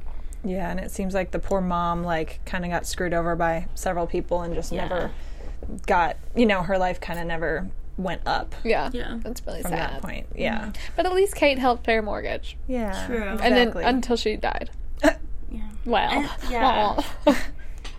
[0.43, 3.67] Yeah, and it seems like the poor mom like kind of got screwed over by
[3.75, 4.87] several people and just Yeah.
[4.87, 5.11] never
[5.85, 9.17] got, you know, her life kind of never went up Yeah, Yeah.
[9.23, 9.91] that's really from sad.
[9.95, 10.27] that point.
[10.35, 10.71] Yeah.
[10.95, 13.05] But at least Kate helped pay her mortgage, Yeah.
[13.07, 13.23] True.
[13.23, 13.83] and then Exactly.
[13.83, 14.69] until she died.
[15.49, 15.61] Yeah.
[15.85, 17.01] Well, And- yeah.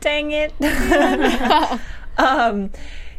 [0.00, 0.52] Dang it.
[2.18, 2.70] um,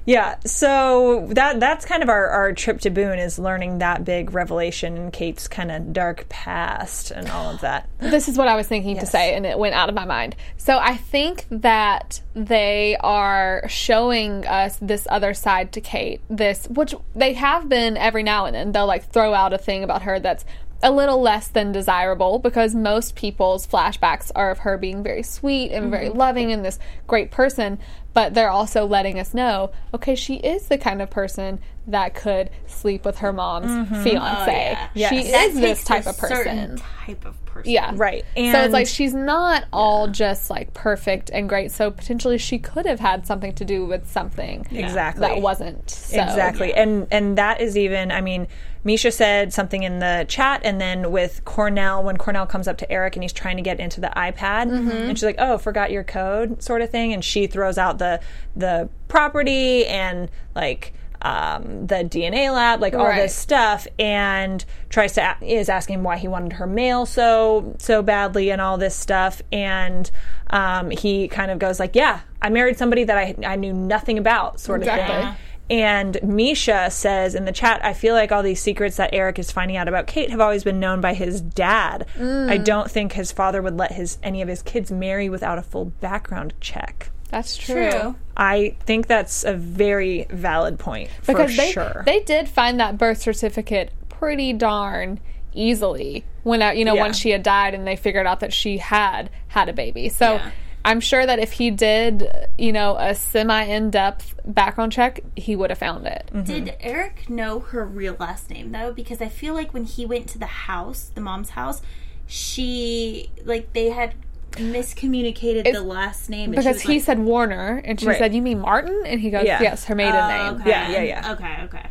[0.09, 4.33] yeah, so that that's kind of our, our trip to Boone is learning that big
[4.33, 7.87] revelation in Kate's kind of dark past and all of that.
[7.99, 10.35] this is what I was thinking to say, and it went out of my mind.
[10.57, 16.21] So I think that they are showing us this other side to Kate.
[16.27, 18.71] This, which they have been every now and then.
[18.71, 20.43] They'll like throw out a thing about her that's
[20.81, 25.71] a little less than desirable because most people's flashbacks are of her being very sweet
[25.71, 26.17] and very mm-hmm.
[26.17, 27.79] loving and this great person.
[28.13, 32.49] But they're also letting us know, okay, she is the kind of person that could
[32.67, 33.95] sleep with her mom's mm-hmm.
[33.95, 34.77] oh, fiance.
[34.77, 35.09] Oh, yeah.
[35.09, 35.31] She Yes.
[35.31, 36.77] That is this type a of person.
[36.77, 37.71] type of person.
[37.71, 37.91] Yeah.
[37.95, 38.25] Right.
[38.35, 41.71] And so it's like she's not all just like perfect and great.
[41.71, 45.27] So potentially she could have had something to do with something Exactly.
[45.27, 45.89] that wasn't.
[45.89, 46.21] So.
[46.21, 46.73] Exactly.
[46.73, 48.47] And and that is even I mean,
[48.83, 52.91] Misha said something in the chat and then with Cornell when Cornell comes up to
[52.91, 56.03] Eric and he's trying to get into the iPad and she's like, "Oh, forgot your
[56.03, 58.19] code," sort of thing and she throws out the
[58.55, 63.23] the property and like um, the DNA lab, like all Right.
[63.23, 68.01] this stuff, and tries to a- is asking why he wanted her mail so so
[68.01, 70.09] badly and all this stuff, and
[70.49, 74.17] um, he kind of goes like, "Yeah, I married somebody that I I knew nothing
[74.17, 75.15] about," sort of Exactly.
[75.25, 75.35] thing.
[75.69, 79.51] And Misha says in the chat, I feel like all these secrets that Eric is
[79.51, 82.07] finding out about Kate have always been known by his dad.
[82.15, 82.65] I mm.
[82.65, 85.85] don't think his father would let his any of his kids marry without a full
[85.85, 87.11] background check.
[87.29, 87.91] That's true.
[87.91, 88.15] True.
[88.35, 92.01] I think that's a very valid point for Because they sure.
[92.05, 95.19] they did find that birth certificate pretty darn
[95.53, 97.01] easily when uh, you know Yeah.
[97.01, 100.09] once she had died and they figured out that she had had a baby.
[100.09, 100.51] So Yeah.
[100.85, 105.55] I'm sure that if he did, you know, a semi in depth background check, he
[105.55, 106.29] would have found it.
[106.33, 106.43] Mm-hmm.
[106.43, 108.93] Did Eric know her real last name though?
[108.93, 111.81] Because I feel like when he went to the house, the mom's house,
[112.27, 114.15] she like they had
[114.51, 118.17] miscommunicated the last name Because he like, said Warner, and she Right.
[118.17, 119.61] said, "You mean Martin?" And he goes, Yeah.
[119.61, 120.69] "Yes, her maiden "Oh, name." okay.
[120.69, 121.31] Yeah, yeah, yeah.
[121.33, 121.85] Okay, okay.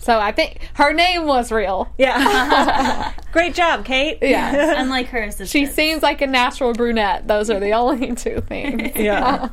[0.00, 1.92] So I think her name was real.
[1.98, 3.12] yeah.
[3.32, 4.18] Great job, Kate.
[4.22, 4.74] Yeah.
[4.82, 5.50] Unlike her assistant.
[5.50, 7.28] She seems like a natural brunette.
[7.28, 8.92] Those are the only two things.
[8.96, 9.50] Yeah.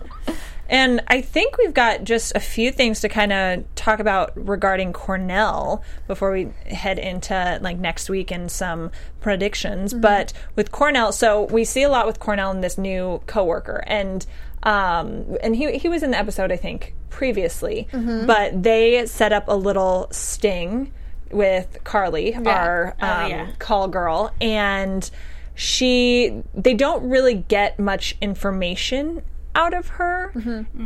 [0.70, 4.92] And I think we've got just a few things to kind of talk about regarding
[4.92, 9.94] Cornell before we head into like next week and some predictions.
[9.94, 10.02] Mm-hmm.
[10.02, 14.26] But with Cornell, so we see a lot with Cornell and this new coworker, and
[14.68, 17.88] um, and he he was in the episode I think previously,
[18.28, 20.92] but they set up a little sting
[21.32, 23.52] with Carly, our um, yeah.
[23.60, 25.10] call girl, and
[25.56, 29.24] she they don't really get much information
[29.56, 30.32] out of her.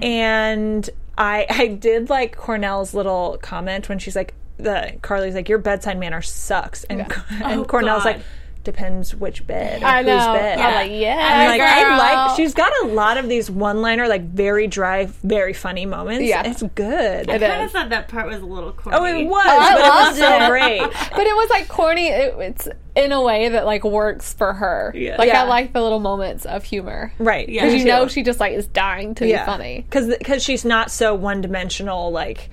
[0.01, 5.57] And i i did like cornell's little comment when she's like the carly's like your
[5.57, 6.85] bedside manner sucks.
[6.85, 8.15] And, and Oh, cornell's God.
[8.15, 8.21] like
[8.63, 10.15] depends which bed I know.
[10.17, 11.97] whose bed I'm like, yeah, I'm like, I
[12.27, 12.37] like.
[12.37, 16.23] She's got a lot of these one-liner, like very dry, very funny moments.
[16.25, 16.43] Yeah.
[16.45, 17.29] it's good.
[17.29, 17.67] It I kind is.
[17.67, 18.97] of thought that part was a little corny.
[18.97, 20.49] Oh, it was, oh, I but it loved was so it.
[20.49, 20.79] great.
[21.15, 22.07] but it was like corny.
[22.09, 24.91] It, it's in a way that like works for her.
[24.95, 25.15] Yeah.
[25.17, 25.43] Like Yeah.
[25.43, 27.13] I like the little moments of humor.
[27.19, 27.47] Right?
[27.49, 27.61] Yeah.
[27.65, 27.87] Because you too.
[27.89, 29.85] know she just like is dying to be funny.
[29.89, 32.49] because she's not so one-dimensional like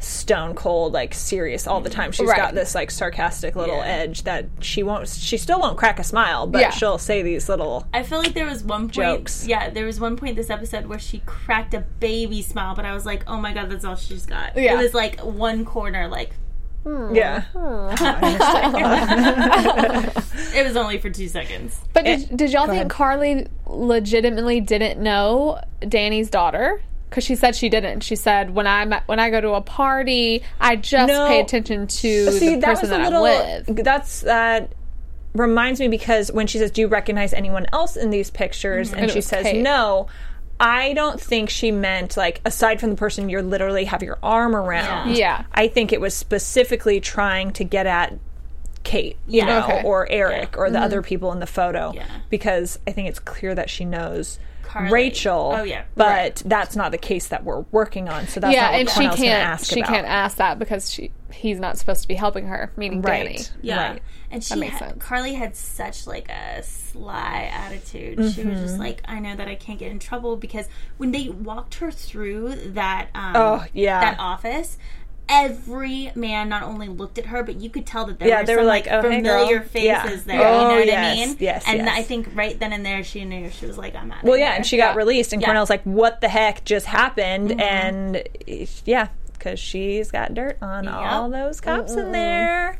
[0.00, 2.36] stone cold like serious all the time she's Right.
[2.38, 3.84] got this like sarcastic little Yeah.
[3.84, 6.70] edge that she won't she still won't crack a smile but Yeah.
[6.70, 8.92] she'll say these little I feel like there was one point.
[8.94, 9.46] Jokes.
[9.46, 12.94] Yeah, there was one point this episode where she cracked a baby smile, but I
[12.94, 14.56] was like, oh my god, that's all she's got.
[14.56, 14.74] Yeah.
[14.74, 16.30] It was like one corner, like
[16.84, 17.14] hmm.
[17.14, 17.42] Yeah.
[17.52, 17.90] Hmm.
[20.54, 21.80] It was only for two seconds.
[21.92, 22.90] But did, did y'all think ahead.
[22.90, 26.82] Carly legitimately didn't know Danny's daughter?
[27.10, 28.00] Because she said she didn't.
[28.04, 31.26] She said when I am when I go to a party, I just No.
[31.26, 33.26] pay attention to See, the that person was a that little.
[33.26, 33.84] I'm with.
[33.84, 34.70] That's that
[35.34, 38.94] reminds me because when she says, "Do you recognize anyone else in these pictures?" Mm-hmm.
[38.96, 39.62] and And she says, Kate.
[39.62, 40.06] "No."
[40.62, 44.54] I don't think she meant like aside from the person you're literally have your arm
[44.54, 45.08] around.
[45.10, 45.16] Yeah.
[45.16, 45.44] Yeah.
[45.54, 48.12] I think it was specifically trying to get at
[48.84, 49.46] Kate, you Yeah.
[49.46, 49.82] know, Okay.
[49.84, 50.84] or Eric or the mm-hmm.
[50.84, 52.04] other people in the photo Yeah.
[52.28, 54.38] because I think it's clear that she knows
[54.70, 54.92] Carly.
[54.92, 55.52] Rachel.
[55.56, 55.82] Oh, yeah.
[55.96, 56.42] But Right.
[56.46, 58.28] that's not the case that we're working on.
[58.28, 59.92] So that's yeah, not what and she can't ask she about.
[59.92, 63.24] can't ask that because she he's not supposed to be helping her, meaning Right.
[63.26, 63.38] Danny.
[63.62, 63.90] Yeah.
[63.92, 64.02] Right.
[64.32, 65.02] And she makes had, sense.
[65.04, 68.16] Carly had such like a sly attitude.
[68.18, 68.62] She was Mm-hmm.
[68.62, 70.66] just like, I know that I can't get in trouble because
[70.98, 74.00] when they walked her through that um Oh, yeah.
[74.00, 74.76] that office,
[75.30, 78.46] every man not only looked at her, but you could tell that there Yeah, were
[78.46, 80.16] they were some like, like, "Oh, familiar girl." faces Yeah.
[80.26, 80.46] there.
[80.46, 81.36] Oh, you know what yes, I mean?
[81.40, 81.98] yes, And yes.
[81.98, 84.22] I think right then and there she knew she was like, I'm out.
[84.24, 85.42] Well, yeah, and she got released, and.
[85.42, 88.22] Cornell's like, "What the heck just happened?" And
[88.84, 92.78] yeah, because she's got dirt on all those cops in there.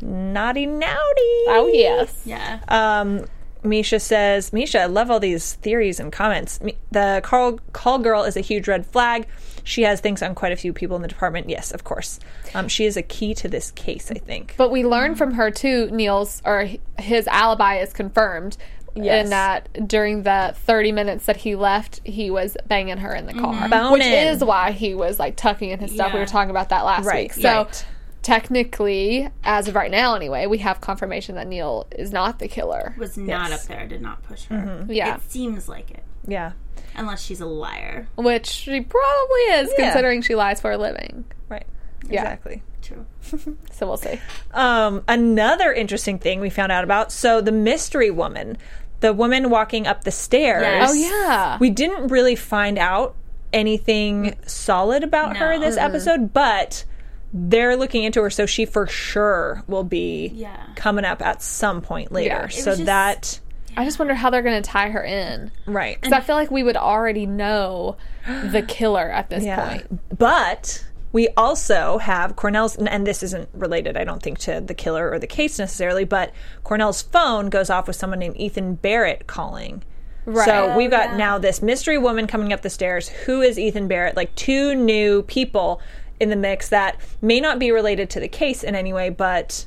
[0.00, 1.44] Naughty, naughty.
[1.48, 2.22] Oh yes.
[2.24, 2.60] Yeah.
[2.68, 3.24] Um,
[3.64, 6.60] Misha says, Misha, I love all these theories and comments.
[6.92, 9.26] The call, call girl is a huge red flag.
[9.68, 11.50] She has things on quite a few people in the department.
[11.50, 12.18] Yes, of course.
[12.54, 14.54] Um, she is a key to this case, I think.
[14.56, 18.56] But we learned from her too, Neil's or his alibi is confirmed.
[18.96, 19.24] Yes.
[19.26, 23.34] In that during the 30 minutes that he left, he was banging her in the
[23.34, 23.92] car.
[23.92, 26.12] Which is why he was like tucking in his stuff.
[26.14, 27.34] We were talking about that last Right, week.
[27.34, 27.86] So right.
[28.22, 32.94] technically, as of right now anyway, we have confirmation that Neil is not the killer.
[32.98, 33.62] was not Yes.
[33.64, 34.56] up there, did not push her.
[34.56, 34.92] Mm-hmm.
[34.92, 35.16] Yeah.
[35.16, 36.02] It seems like it.
[36.26, 36.52] Yeah,
[36.98, 38.08] Unless she's a liar.
[38.16, 39.86] Which she probably is, Yeah.
[39.86, 41.24] considering she lies for a living.
[41.48, 41.66] right.
[42.08, 42.22] Yeah.
[42.22, 42.62] Exactly.
[42.82, 43.06] True.
[43.72, 44.18] So we'll see.
[44.52, 47.12] Um, another interesting thing we found out about.
[47.12, 48.56] So the mystery woman,
[49.00, 50.62] the woman walking up the stairs.
[50.62, 50.90] Yes.
[50.90, 51.58] Oh yeah.
[51.60, 53.14] We didn't really find out
[53.52, 55.60] anything solid about her No.
[55.60, 56.84] this episode, but
[57.32, 60.56] they're looking into her, so she for sure will be Yeah.
[60.76, 62.48] coming up at some point later.
[62.50, 62.62] Yeah.
[62.62, 63.40] So just- that
[63.76, 65.50] I just wonder how they're going to tie her in.
[65.66, 66.00] right.
[66.00, 69.68] Because I feel like we would already know the killer at this Yeah.
[69.68, 70.18] point.
[70.18, 75.10] But we also have Cornell's, and this isn't related, I don't think, to the killer
[75.10, 76.32] or the case necessarily, but
[76.64, 79.82] Cornell's phone goes off with someone named Ethan Barrett calling.
[80.26, 80.44] Right.
[80.44, 81.16] So oh, we've got yeah.
[81.16, 83.08] now this mystery woman coming up the stairs.
[83.08, 84.16] Who is Ethan Barrett?
[84.16, 85.80] Like two new people
[86.20, 89.64] in the mix that may not be related to the case in any way, but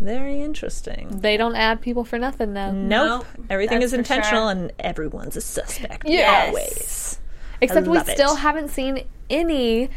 [0.00, 1.08] very interesting.
[1.20, 2.72] They don't add people for nothing, though.
[2.72, 3.26] Nope.
[3.36, 4.50] Nope, Everything that's is intentional sure.
[4.50, 6.08] and everyone's a suspect.
[6.08, 6.48] Yes.
[6.48, 7.20] Always.
[7.60, 8.12] Except we love it.
[8.16, 9.90] still haven't seen any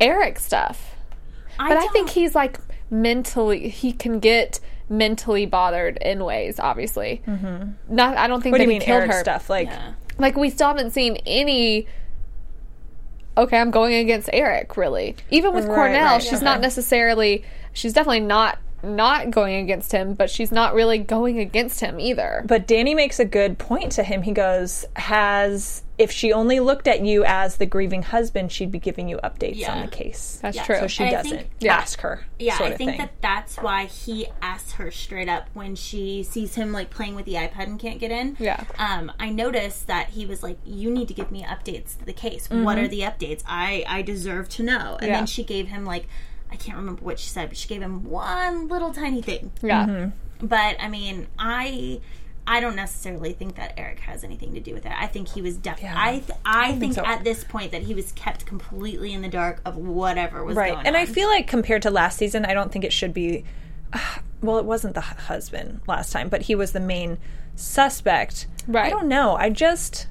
[0.00, 0.94] Eric stuff.
[1.58, 2.58] I But I, think he's like
[2.90, 7.22] mentally, he can get mentally bothered in ways, obviously.
[7.26, 7.94] Mm-hmm.
[7.94, 9.20] Not, I don't think What do that you he mean, killed Eric her.
[9.20, 9.48] stuff?
[9.50, 9.94] Like, Yeah.
[10.18, 11.86] Like, we still haven't seen any.
[13.36, 15.14] Okay, I'm going against Eric, really.
[15.30, 16.44] Even with Right, Cornell, right, she's okay.
[16.44, 17.44] not necessarily.
[17.72, 22.44] She's definitely not not going against him, but she's not really going against him either.
[22.46, 24.22] But Danny makes a good point to him.
[24.22, 28.78] He goes, "Has if she only looked at you as the grieving husband, she'd be
[28.78, 30.38] giving you updates on the case.
[30.40, 30.62] That's Yeah.
[30.62, 30.76] true.
[30.78, 31.74] so she And I doesn't think- Yeah.
[31.76, 32.24] ask her.
[32.38, 32.98] Yeah, sort I of think thing.
[33.00, 37.24] that that's why he asks her straight up when she sees him like playing with
[37.24, 38.36] the iPad and can't get in.
[38.38, 38.62] Yeah.
[38.78, 42.12] Um, I noticed that he was like, "You need to give me updates to the
[42.12, 42.46] case.
[42.46, 42.62] Mm-hmm.
[42.62, 43.42] What are the updates?
[43.48, 45.16] I I deserve to know." And Yeah.
[45.16, 46.06] then she gave him like,
[46.50, 49.52] I can't remember what she said, but she gave him one little tiny thing.
[49.62, 49.86] yeah.
[49.86, 50.46] Mm-hmm.
[50.46, 52.00] But I mean, I.
[52.50, 54.92] I don't necessarily think that Eric has anything to do with it.
[54.96, 55.98] I think he was definitely.
[55.98, 56.02] Yeah.
[56.02, 57.04] I th- I, think, so.
[57.04, 60.72] at this point that he was kept completely in the dark of whatever was right.
[60.72, 61.02] going And on.
[61.02, 63.44] I feel like compared to last season, I don't think it should be.
[64.40, 67.18] well, it wasn't the husband last time, but he was the main
[67.54, 68.46] suspect.
[68.66, 68.86] Right.
[68.86, 69.36] I don't know.
[69.36, 70.06] I just.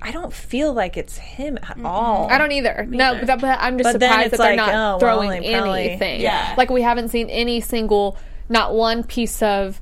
[0.00, 2.30] I don't feel like it's him at all.
[2.30, 2.86] I don't either.
[2.88, 5.52] No, but, but I'm just But surprised that they're like, not oh, well, throwing they
[5.52, 6.20] probably- anything.
[6.20, 6.54] Yeah.
[6.56, 8.16] Like we haven't seen any single,
[8.48, 9.80] not one piece of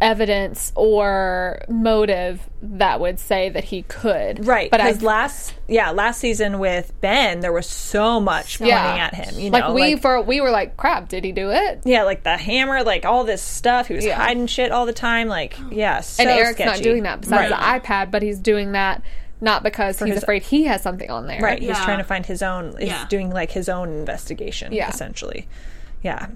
[0.00, 4.44] evidence or motive that would say that he could.
[4.44, 8.96] Right, But as last yeah last season with Ben, there was so much pointing Yeah.
[9.12, 9.38] at him.
[9.38, 11.82] You know, like we for we were like, crap, did he do it?
[11.84, 13.86] yeah, like the hammer, like all this stuff.
[13.86, 14.16] He was Yeah.
[14.16, 15.28] hiding shit all the time.
[15.28, 17.80] Like yeah, so and Eric's not doing that besides right.
[17.82, 19.02] the iPad, but he's doing that
[19.42, 21.40] not because he's his- afraid he has something on there.
[21.40, 21.84] Right, he's Yeah.
[21.84, 22.74] trying to find his own.
[22.78, 23.06] He's Yeah.
[23.08, 24.88] doing like his own investigation, Yeah.
[24.88, 25.48] essentially.
[26.02, 26.28] Yeah,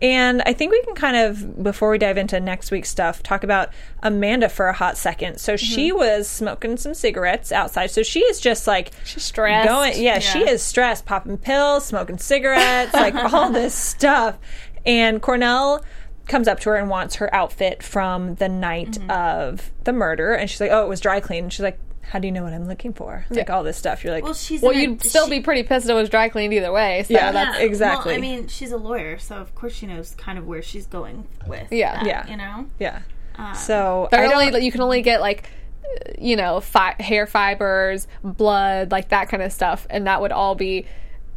[0.00, 3.44] And I think we can kind of, before we dive into next week's stuff, talk
[3.44, 3.68] about
[4.02, 5.38] Amanda for a hot second.
[5.38, 5.98] So she mm-hmm.
[5.98, 7.92] was smoking some cigarettes outside.
[7.92, 9.68] So she is just like She's stressed.
[9.68, 10.50] Going, yeah, she Yeah.
[10.50, 14.38] is stressed, popping pills, smoking cigarettes, like all this stuff.
[14.84, 15.84] And Cornell
[16.26, 19.08] comes up to her and wants her outfit from the night mm-hmm.
[19.10, 20.32] of the murder.
[20.34, 21.44] And she's like, oh, it was dry clean.
[21.44, 23.24] And she's like, how do you know what I'm looking for?
[23.30, 24.04] Like all this stuff.
[24.04, 26.52] You're like, Well, she's Well, you'd still she- be pretty pissed it was dry cleaned
[26.52, 27.04] either way.
[27.06, 27.32] So Yeah.
[27.32, 28.12] that's Yeah, exactly.
[28.12, 30.86] Well, I mean, she's a lawyer, so of course she knows kind of where she's
[30.86, 31.72] going with.
[31.72, 31.94] Yeah.
[32.02, 32.26] that, Yeah.
[32.28, 32.66] You know.
[32.78, 33.52] yeah.
[33.54, 35.48] so But I only you can only get like
[35.84, 40.32] uh, you know fi- hair fibers, blood, like that kind of stuff, and that would
[40.32, 40.86] all be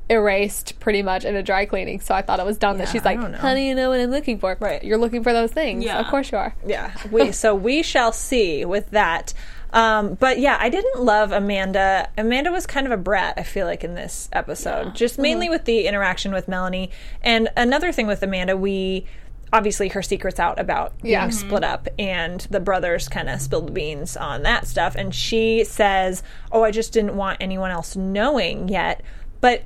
[0.07, 1.99] erased pretty much in a dry cleaning.
[1.99, 3.99] So I thought it was dumb that she's like, don't "How do you know what
[3.99, 4.83] I'm looking for?" Right.
[4.83, 5.83] You're looking for those things.
[5.83, 5.99] Yeah.
[5.99, 6.55] Of course you are.
[6.65, 9.33] Yeah, we so we shall see with that.
[9.75, 12.09] Um, but yeah, I didn't love Amanda.
[12.17, 13.33] Amanda was kind of a brat.
[13.37, 16.89] I feel like in this episode, just mainly with the interaction with Melanie.
[17.21, 19.05] And another thing with Amanda, we
[19.53, 21.27] obviously her secrets out about being Yeah.
[21.27, 21.33] Mhm.
[21.33, 24.95] split up, and the brothers kind of spilled the beans on that stuff.
[24.95, 29.01] And she says, "Oh, I just didn't want anyone else knowing yet."
[29.41, 29.63] But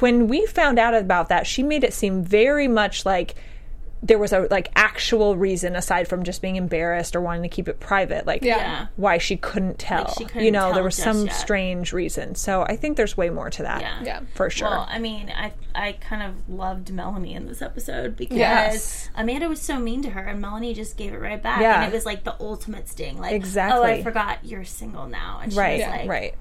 [0.00, 3.34] when we found out about that, she made it seem very much like
[4.02, 7.68] there was a like actual reason aside from just being embarrassed or wanting to keep
[7.68, 8.56] it private like Yeah.
[8.56, 8.86] Yeah.
[8.96, 11.34] why she couldn't tell she couldn't you know tell there was some yet.
[11.34, 14.02] strange reason so i think there's way more to that Yeah.
[14.02, 14.20] Yeah.
[14.34, 18.38] for sure Well, I mean, I I kind of loved Melanie in this episode because
[18.38, 19.08] Yes.
[19.14, 21.60] Amanda was so mean to her, and Melanie just gave it right back.
[21.60, 21.82] Yeah.
[21.84, 23.18] And it was like the ultimate sting.
[23.20, 23.78] Like, Exactly.
[23.78, 25.38] oh, I forgot you're single now.
[25.42, 26.34] And she right was like, right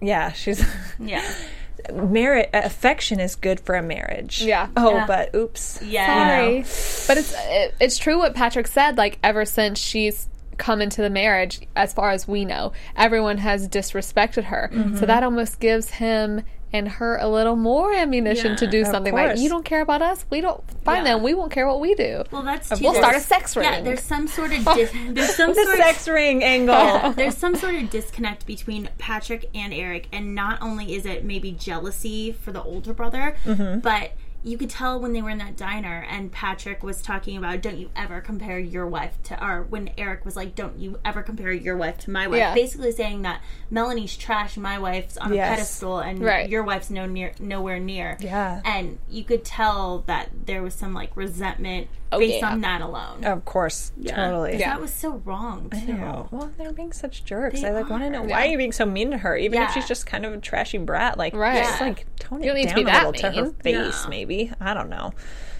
[0.00, 0.64] yeah she's
[0.98, 1.22] Yeah.
[1.92, 4.68] merit affection is good for a marriage Yeah.
[4.76, 5.06] oh Yeah.
[5.06, 6.40] but oops Yeah.
[6.46, 6.62] you know.
[7.06, 8.96] But it's it, it's true what Patrick said.
[8.98, 10.28] Like ever since she's
[10.58, 14.70] come into the marriage, as far as we know, everyone has disrespected her.
[14.72, 14.96] Mm-hmm.
[14.98, 16.42] So that almost gives him
[16.72, 18.56] and her a little more ammunition Yeah.
[18.56, 19.40] to do Of something like course.
[19.40, 21.14] you don't care about us, we don't find Yeah.
[21.14, 22.24] them, we won't care what we do.
[22.30, 23.64] Well, that's too, We'll start a sex ring.
[23.70, 27.54] Yeah, there's some sort of dis- there's some the sort sex ring angle there's some
[27.56, 32.52] sort of disconnect between Patrick and Eric, and not only is it maybe jealousy for
[32.52, 33.80] the older brother, Mm-hmm.
[33.80, 34.12] but
[34.44, 37.76] you could tell when they were in that diner and Patrick was talking about, don't
[37.78, 41.52] you ever compare your wife to, or when Eric was like, don't you ever compare
[41.52, 42.52] your wife to my wife, Yeah.
[42.54, 43.40] basically saying that
[43.70, 45.46] Melanie's trash, my wife's on Yes.
[45.46, 46.48] a pedestal, and Right.
[46.48, 48.16] your wife's no near, nowhere near.
[48.20, 48.60] Yeah.
[48.64, 51.86] and you could tell that there was some like resentment
[52.18, 52.50] based yeah.
[52.52, 53.24] on that alone.
[53.24, 54.70] of course totally Yeah.
[54.74, 55.92] That was so wrong too.
[55.94, 56.28] know.
[56.30, 57.60] Well, they're being such jerks.
[57.60, 58.26] They I like want to know are.
[58.26, 60.38] why are you being so mean to her, even if she's just kind of a
[60.38, 61.18] trashy brat.
[61.18, 61.62] Like, Right.
[61.64, 63.54] just like tone You it need to be a that little to her mean.
[63.54, 64.10] face, No.
[64.10, 64.52] maybe.
[64.60, 65.12] I don't know.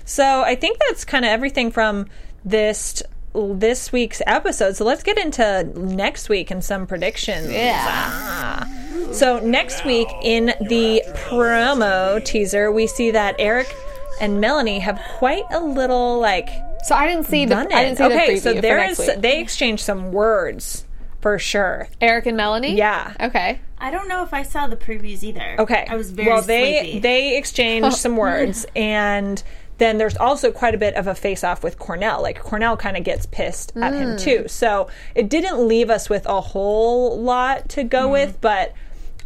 [0.04, 2.06] So I think that's kind of everything from
[2.44, 3.02] this
[3.34, 4.76] this week's episode.
[4.76, 7.50] So let's get into next week and some predictions.
[7.50, 7.82] Yeah.
[7.88, 8.68] Ah.
[9.12, 13.74] So next week in the promo teaser, we see that Eric
[14.20, 16.48] and Melanie have quite a little like
[16.84, 18.98] So I didn't see the done I didn't see okay, the preview so for next
[18.98, 19.20] is week.
[19.20, 20.84] they exchange some words
[21.22, 21.88] for sure.
[22.00, 22.74] Eric and Melanie?
[22.74, 23.14] Yeah.
[23.18, 23.60] Okay.
[23.78, 25.56] I don't know if I saw the previews either.
[25.60, 25.86] Okay.
[25.88, 26.42] I was very well.
[26.42, 26.98] They sleepy.
[26.98, 29.42] they exchanged some words, and
[29.78, 32.22] then there's also quite a bit of a face off with Cornell.
[32.22, 34.20] Like Cornell kind of gets pissed at him mm.
[34.20, 34.48] too.
[34.48, 38.12] So it didn't leave us with a whole lot to go mm.
[38.12, 38.74] with, but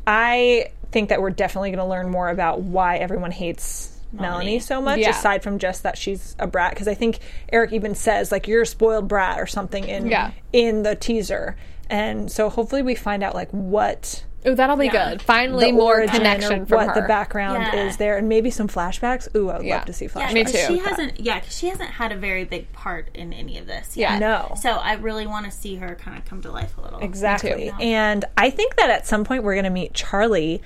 [0.06, 3.95] I think that we're definitely going to learn more about why everyone hates.
[4.20, 5.10] Melanie so much, Yeah.
[5.10, 7.18] aside from just that she's a brat, because I think
[7.52, 10.30] Eric even says like you're a spoiled brat or something in Yeah.
[10.52, 11.56] in the teaser,
[11.90, 15.10] and so hopefully we find out like what Oh, that'll be Yeah.
[15.10, 15.22] good.
[15.22, 17.00] Finally, the more connection from what her.
[17.02, 17.80] the background Yeah.
[17.86, 19.26] is there, and maybe some flashbacks.
[19.34, 19.76] Ooh, I would Yeah.
[19.78, 20.32] love to see Yeah, flashbacks.
[20.34, 20.58] Me too.
[20.68, 23.96] She hasn't, yeah, 'cause she hasn't had a very big part in any of this.
[23.96, 24.12] Yeah.
[24.12, 24.20] Yet.
[24.20, 24.54] No.
[24.62, 27.00] So I really want to see her kind of come to life a little.
[27.00, 27.06] Bit.
[27.06, 27.70] Exactly.
[27.70, 27.82] too.
[27.82, 30.62] And I think that at some point we're going to meet Charlie,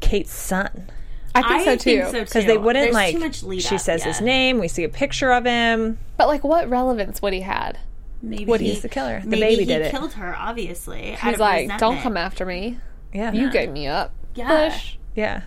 [0.00, 0.90] Kate's son,
[1.38, 2.02] I think I so too.
[2.02, 3.14] think so because they wouldn't There's like.
[3.14, 4.58] Too much lead she up, says his name.
[4.58, 5.98] We see a picture of him.
[6.16, 7.78] But like, what relevance would he had?
[8.22, 9.20] Maybe What, he, he's the killer.
[9.20, 9.90] The maybe baby he did it.
[9.90, 10.34] killed her.
[10.36, 12.78] Obviously, He's like, don't come after me.
[13.12, 13.32] Yeah.
[13.32, 14.12] You gave me up.
[14.34, 14.70] Yeah.
[14.70, 14.96] Push.
[15.14, 15.42] Yeah.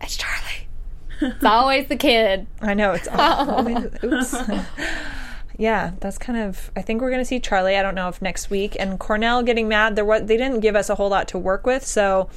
[0.00, 0.68] It's Charlie.
[1.20, 2.46] it's always the kid.
[2.60, 4.34] I know it's always oops.
[5.58, 6.70] yeah, that's kind of.
[6.76, 7.76] I think we're going to see Charlie.
[7.76, 9.96] I don't know if next week and Cornell getting mad.
[9.96, 12.30] There was they didn't give us a whole lot to work with, so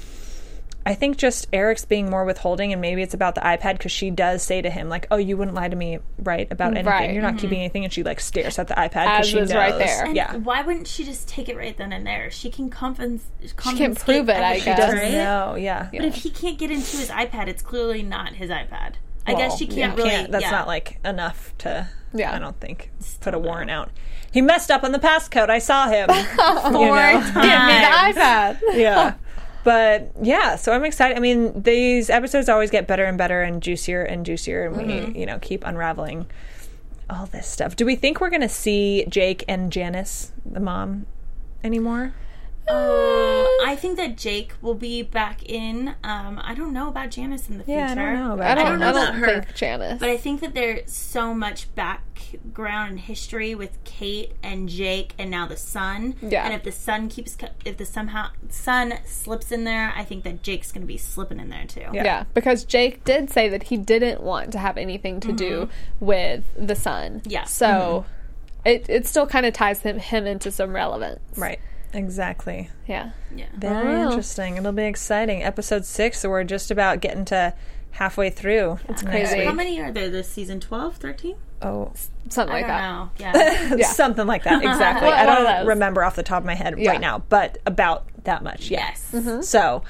[0.85, 4.09] I think just Eric's being more withholding, and maybe it's about the iPad because she
[4.09, 6.85] does say to him like, "Oh, you wouldn't lie to me, right, about anything.
[6.87, 7.13] Right.
[7.13, 7.37] You're not mm-hmm.
[7.39, 9.53] keeping anything," and she like stares at the iPad because she knows.
[9.53, 10.05] right there.
[10.05, 12.31] And Yeah, Why wouldn't she just take it right then and there?
[12.31, 14.05] She can compens- can compensate.
[14.05, 14.77] prove it, I everything, guess.
[14.79, 15.11] doesn't right?
[15.11, 15.55] know.
[15.55, 18.95] Yeah, But if he can't get into his iPad, it's clearly not his iPad.
[19.27, 20.09] I Well, guess she can't really.
[20.09, 20.51] can't- that's yeah.
[20.51, 21.87] not like enough to.
[22.13, 22.35] Yeah.
[22.35, 23.91] I don't think put a warrant out.
[24.31, 25.49] He messed up on the passcode.
[25.49, 26.09] I saw him.
[26.73, 27.21] you Or know?
[27.21, 28.57] give me the iPad.
[28.73, 29.13] yeah.
[29.63, 31.15] But yeah, so I'm excited.
[31.17, 34.83] I mean, these episodes always get better and better and juicier and juicier, and we,
[34.83, 35.15] Mm-hmm.
[35.15, 36.25] you know, keep unraveling
[37.09, 37.75] all this stuff.
[37.75, 41.05] Do we think we're going to see Jake and Janice, the mom,
[41.63, 42.13] anymore?
[42.71, 45.95] Um, I think that Jake will be back in.
[46.03, 47.79] Um, I don't know about Janice in the future.
[47.79, 49.41] Yeah, I don't know about I don't, I don't know I don't about her.
[49.43, 49.99] think Janice.
[49.99, 55.29] But I think that there's so much background and history with Kate and Jake, and
[55.31, 56.15] now the son.
[56.21, 56.45] Yeah.
[56.45, 60.43] And if the son keeps, if the somehow son slips in there, I think that
[60.43, 61.85] Jake's going to be slipping in there too.
[61.93, 62.03] Yeah.
[62.03, 65.69] yeah, because Jake did say that he didn't want to have anything to do
[65.99, 67.21] with the son.
[67.25, 67.45] Yeah.
[67.45, 68.05] So
[68.65, 71.21] it it still kind of ties him him into some relevance.
[71.37, 71.59] Right.
[71.93, 72.69] Exactly.
[72.87, 73.11] Yeah.
[73.35, 73.45] Yeah.
[73.55, 74.07] Very Oh.
[74.07, 74.57] interesting.
[74.57, 75.43] It'll be exciting.
[75.43, 77.53] Episode six, so we're just about getting to
[77.91, 78.79] halfway through.
[78.87, 79.43] It's crazy.
[79.43, 80.59] How many are there this season?
[80.59, 81.35] 12, 13?
[81.61, 81.91] Oh,
[82.29, 83.33] Something I like don't that.
[83.33, 83.69] know.
[83.69, 83.75] Yeah.
[83.77, 83.87] Yeah.
[83.87, 84.63] something like that.
[84.63, 85.09] Exactly.
[85.09, 86.91] I don't remember off the top of my head Yeah.
[86.91, 88.69] right now, but about that much.
[88.69, 88.87] Yeah.
[88.89, 89.09] yes.
[89.13, 89.41] Mm-hmm.
[89.41, 89.83] So,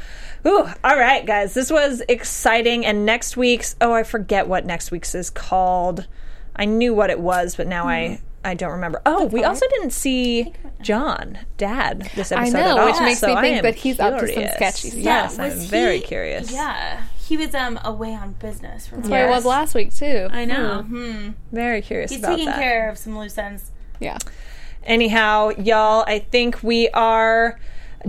[0.46, 2.86] ooh, all right, guys, this was exciting.
[2.86, 6.08] And next week's, oh, I forget what next week's is called.
[6.56, 8.26] I knew what it was, but now I mm-hmm.
[8.44, 9.02] I don't remember.
[9.06, 13.20] Oh, we also didn't see John, Dad, this I episode know, at which all, makes
[13.20, 15.04] so me think that he's up to some sketchy stuff.
[15.04, 16.52] Yes, Was I'm he- very curious.
[16.52, 17.04] Yeah.
[17.28, 18.88] He was um away on business.
[18.88, 20.28] From That's where it was last week too.
[20.32, 20.82] I know.
[20.84, 21.30] Hmm.
[21.52, 22.58] Very curious He's about taking that.
[22.60, 23.72] care of some loose ends.
[24.00, 24.18] Yeah.
[24.84, 27.60] Anyhow, y'all, I think we are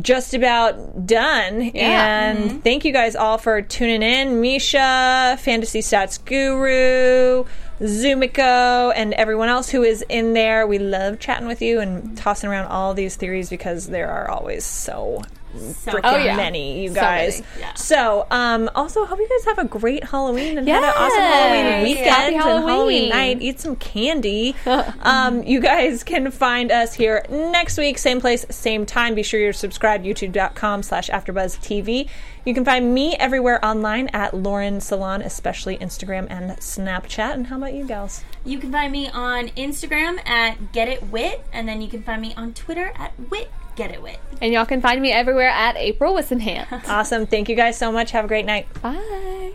[0.01, 1.61] just about done.
[1.74, 2.30] Yeah.
[2.30, 4.41] And thank you guys all for tuning in.
[4.41, 7.45] Misha, Fantasy Stats Guru,
[7.83, 10.66] Zumiko, and everyone else who is in there.
[10.66, 14.64] We love chatting with you and tossing around all these theories because there are always
[14.64, 15.22] so
[15.55, 16.36] So freaking Oh, yeah.
[16.36, 17.40] many, you So guys.
[17.40, 17.46] many.
[17.61, 17.74] Yeah.
[17.74, 21.82] So, um, also hope you guys have a great Halloween and have an awesome Halloween
[21.82, 23.09] weekend Happy and Halloween Halloween.
[23.11, 23.42] night.
[23.42, 24.55] Eat some candy.
[25.03, 29.14] um, you guys can find us here next week, same place, same time.
[29.14, 32.09] Be sure you're subscribed, youtube.com slash AfterBuzzTV.
[32.44, 37.34] You can find me everywhere online at Lauren Salon, especially Instagram and Snapchat.
[37.34, 38.24] And how about you, gals?
[38.44, 42.20] You can find me on Instagram at Get It Wit, and then you can find
[42.20, 44.18] me on Twitter at Wit Get It Wit.
[44.40, 46.68] And y'all can find me everywhere at April with Enhance.
[46.88, 47.26] Awesome.
[47.26, 48.10] Thank you guys so much.
[48.10, 48.66] Have a great night.
[48.82, 49.52] Bye.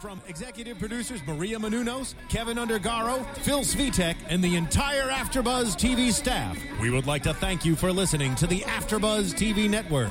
[0.00, 6.58] From executive producers Maria Menounos, Keven Undergaro, Phil Svitek, and the entire AfterBuzz TV staff,
[6.80, 10.10] we would like to thank you for listening to the AfterBuzz TV network.